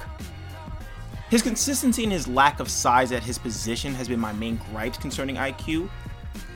His 1.29 1.41
consistency 1.41 2.03
and 2.03 2.11
his 2.11 2.27
lack 2.27 2.59
of 2.59 2.69
size 2.69 3.11
at 3.11 3.23
his 3.23 3.37
position 3.37 3.93
has 3.95 4.07
been 4.07 4.19
my 4.19 4.33
main 4.33 4.57
gripes 4.71 4.97
concerning 4.97 5.37
IQ, 5.37 5.89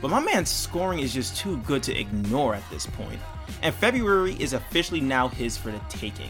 but 0.02 0.12
my 0.12 0.20
man's 0.20 0.50
scoring 0.50 1.00
is 1.00 1.14
just 1.14 1.38
too 1.38 1.58
good 1.60 1.82
to 1.84 1.98
ignore 1.98 2.54
at 2.54 2.70
this 2.70 2.86
point, 2.86 3.20
and 3.62 3.74
February 3.74 4.36
is 4.40 4.54
officially 4.54 5.02
now 5.02 5.28
his 5.28 5.58
for 5.58 5.72
the 5.72 5.80
taking. 5.90 6.30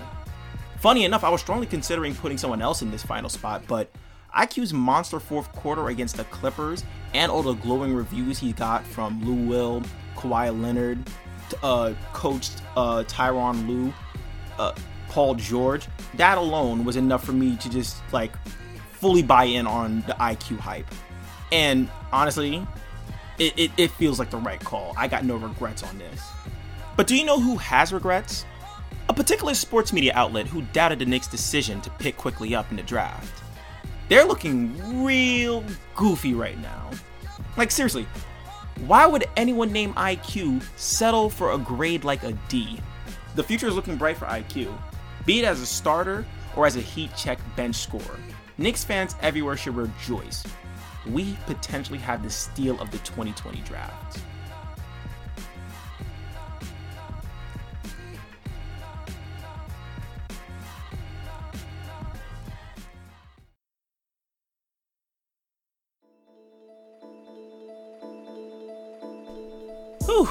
Funny 0.78 1.06
enough, 1.06 1.24
I 1.24 1.30
was 1.30 1.42
strongly 1.42 1.68
considering 1.68 2.14
putting 2.16 2.38
someone 2.38 2.62
else 2.62 2.82
in 2.82 2.92
this 2.92 3.04
final 3.04 3.30
spot, 3.30 3.64
but 3.68 3.90
IQ's 4.36 4.74
monster 4.74 5.20
fourth 5.20 5.52
quarter 5.54 5.88
against 5.88 6.18
the 6.18 6.26
Clippers 6.26 6.84
and 7.14 7.32
all 7.32 7.42
the 7.42 7.54
glowing 7.54 7.94
reviews 7.94 8.38
he 8.38 8.52
got 8.52 8.86
from 8.86 9.24
Lou 9.24 9.48
Will, 9.48 9.82
Kawhi 10.16 10.62
Leonard, 10.62 11.00
uh, 11.64 11.94
coach 12.14 12.50
uh, 12.76 13.04
Tyronn 13.08 13.68
Lue, 13.68 13.94
uh, 14.60 14.74
Paul 15.10 15.36
George, 15.36 15.88
that 16.16 16.38
alone 16.38 16.84
was 16.84 16.98
enough 16.98 17.24
for 17.24 17.32
me 17.32 17.56
to 17.58 17.70
just 17.70 17.98
like 18.12 18.32
fully 18.92 19.24
buy 19.24 19.46
in 19.46 19.66
on 19.66 20.02
the 20.02 20.14
IQ 20.14 20.60
hype. 20.60 20.88
And 21.52 21.90
honestly, 22.12 22.66
it, 23.38 23.54
it, 23.58 23.72
it 23.78 23.92
feels 23.92 24.20
like 24.20 24.30
the 24.30 24.38
right 24.38 24.60
call. 24.60 24.94
I 24.98 25.08
got 25.08 25.24
no 25.24 25.38
regrets 25.38 25.84
on 25.84 25.98
this. 25.98 26.22
But 26.98 27.08
do 27.08 27.16
you 27.16 27.26
know 27.26 27.40
who 27.40 27.58
has 27.58 27.94
regrets? 27.94 28.46
A 29.08 29.14
particular 29.14 29.54
sports 29.54 29.94
media 29.94 30.14
outlet 30.16 30.48
who 30.48 30.64
doubted 30.74 31.00
the 31.00 31.06
Knicks' 31.06 31.28
decision 31.28 31.80
to 31.82 31.90
pick 31.92 32.18
Quickley 32.18 32.56
up 32.56 32.72
in 32.72 32.78
the 32.78 32.84
draft. 32.84 33.44
They're 34.10 34.26
looking 34.26 35.04
real 35.04 35.64
goofy 35.96 36.34
right 36.34 36.60
now. 36.60 36.90
Like, 37.56 37.70
seriously, 37.70 38.08
why 38.88 39.06
would 39.06 39.26
anyone 39.38 39.72
named 39.72 39.96
IQ 39.96 40.64
settle 40.76 41.30
for 41.30 41.52
a 41.52 41.58
grade 41.58 42.04
like 42.04 42.24
a 42.24 42.34
D? 42.50 42.80
The 43.36 43.44
future 43.44 43.68
is 43.68 43.76
looking 43.76 43.96
bright 43.96 44.18
for 44.18 44.26
IQ, 44.26 44.76
be 45.26 45.40
it 45.40 45.46
as 45.46 45.62
a 45.62 45.66
starter 45.66 46.26
or 46.56 46.66
as 46.66 46.76
a 46.76 46.82
heat 46.82 47.12
check 47.16 47.40
bench 47.56 47.76
scorer. 47.76 48.20
Knicks 48.58 48.84
fans 48.84 49.16
everywhere 49.22 49.58
should 49.58 49.76
rejoice. 49.76 50.44
We 51.08 51.38
potentially 51.46 52.00
have 52.00 52.24
the 52.24 52.30
steal 52.30 52.80
of 52.82 52.90
the 52.90 52.98
2020 53.00 53.62
draft. 53.62 54.20
Whew. 70.16 70.30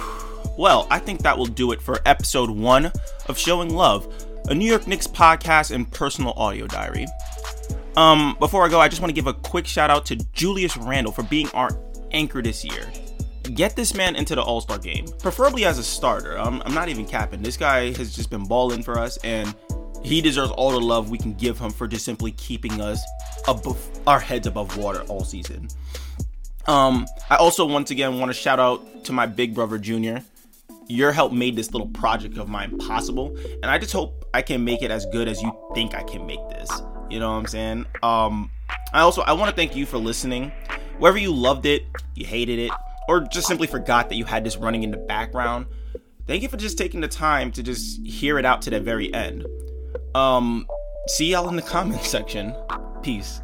Well, 0.57 0.87
I 0.91 0.99
think 0.99 1.21
that 1.23 1.37
will 1.37 1.45
do 1.45 1.73
it 1.73 1.83
for 1.83 2.01
episode 2.07 2.49
one 2.49 2.91
of 3.27 3.37
Showing 3.37 3.75
Love, 3.75 4.11
a 4.49 4.55
New 4.55 4.65
York 4.65 4.87
Knicks 4.87 5.07
podcast 5.07 5.73
and 5.73 5.91
personal 5.93 6.33
audio 6.39 6.67
diary. 6.67 7.07
Um, 7.95 8.35
before 8.39 8.65
I 8.65 8.71
go, 8.71 8.81
I 8.81 8.89
just 8.89 9.03
want 9.03 9.11
to 9.11 9.15
give 9.15 9.27
a 9.27 9.35
quick 9.35 9.67
shout 9.67 9.91
out 9.91 10.07
to 10.07 10.17
Julius 10.33 10.79
Randle 10.79 11.13
for 11.13 11.23
being 11.23 11.51
our 11.51 11.69
anchor 12.13 12.41
this 12.41 12.65
year. 12.65 12.91
Get 13.43 13.77
this 13.77 13.93
man 13.93 14.17
into 14.17 14.35
the 14.35 14.41
All 14.41 14.63
Star 14.63 14.79
game, 14.79 15.05
preferably 15.19 15.67
as 15.67 15.79
a 15.79 15.85
starter. 15.85 16.39
I'm 16.39 16.73
not 16.73 16.89
even 16.89 17.05
capping. 17.05 17.43
This 17.43 17.59
guy 17.59 17.93
has 17.93 18.17
just 18.17 18.31
been 18.31 18.45
balling 18.45 18.83
for 18.83 18.99
us, 18.99 19.19
and 19.19 19.55
he 20.03 20.23
deserves 20.23 20.51
all 20.53 20.71
the 20.71 20.81
love 20.81 21.11
we 21.11 21.19
can 21.19 21.35
give 21.35 21.59
him 21.59 21.71
for 21.71 21.87
just 21.87 22.07
simply 22.07 22.33
keeping 22.33 22.81
us 22.81 23.03
above 23.47 23.79
our 24.07 24.19
heads 24.19 24.47
above 24.47 24.79
water 24.79 25.03
all 25.09 25.25
season. 25.25 25.69
Um, 26.67 27.07
I 27.31 27.37
also 27.37 27.67
once 27.67 27.91
again 27.91 28.19
want 28.19 28.31
to 28.31 28.35
shout 28.35 28.59
out 28.59 29.05
to 29.05 29.13
my 29.13 29.27
big 29.27 29.55
brother 29.55 29.79
Junior. 29.79 30.23
Your 30.87 31.13
help 31.13 31.33
made 31.33 31.57
this 31.57 31.73
little 31.73 31.89
project 31.89 32.37
of 32.37 32.49
mine 32.49 32.77
possible, 32.79 33.37
and 33.63 33.67
I 33.67 33.79
just 33.79 33.93
hope 33.93 34.25
I 34.35 34.43
can 34.43 34.65
make 34.65 34.83
it 34.83 34.91
as 34.91 35.07
good 35.07 35.29
as 35.29 35.43
you 35.43 35.57
think 35.75 35.95
I 35.95 36.03
can 36.03 36.27
make 36.27 36.47
this. 36.51 36.71
You 37.11 37.21
know 37.21 37.31
what 37.31 37.39
I'm 37.39 37.47
saying? 37.47 37.87
Um, 38.03 38.51
I 38.93 39.01
also 39.01 39.23
I 39.23 39.33
want 39.33 39.51
to 39.51 39.57
thank 39.57 39.77
you 39.77 39.87
for 39.87 39.99
listening. 39.99 40.53
Whether 40.99 41.19
you 41.19 41.33
loved 41.33 41.67
it, 41.67 41.85
you 42.15 42.27
hated 42.27 42.59
it, 42.59 42.71
or 43.09 43.21
just 43.21 43.47
simply 43.47 43.67
forgot 43.67 44.09
that 44.11 44.17
you 44.17 44.25
had 44.25 44.45
this 44.45 44.57
running 44.57 44.83
in 44.83 44.91
the 44.91 44.97
background, 44.97 45.67
thank 46.27 46.43
you 46.43 46.49
for 46.49 46.57
just 46.57 46.79
taking 46.79 47.01
the 47.01 47.09
time 47.09 47.51
to 47.53 47.63
just 47.63 48.05
hear 48.07 48.39
it 48.39 48.45
out 48.45 48.63
to 48.63 48.71
the 48.71 48.81
very 48.81 49.13
end. 49.13 49.47
Um, 50.15 50.67
see 51.09 51.33
y'all 51.33 51.49
in 51.49 51.57
the 51.57 51.63
comment 51.77 52.03
section. 52.03 52.55
Peace. 53.03 53.41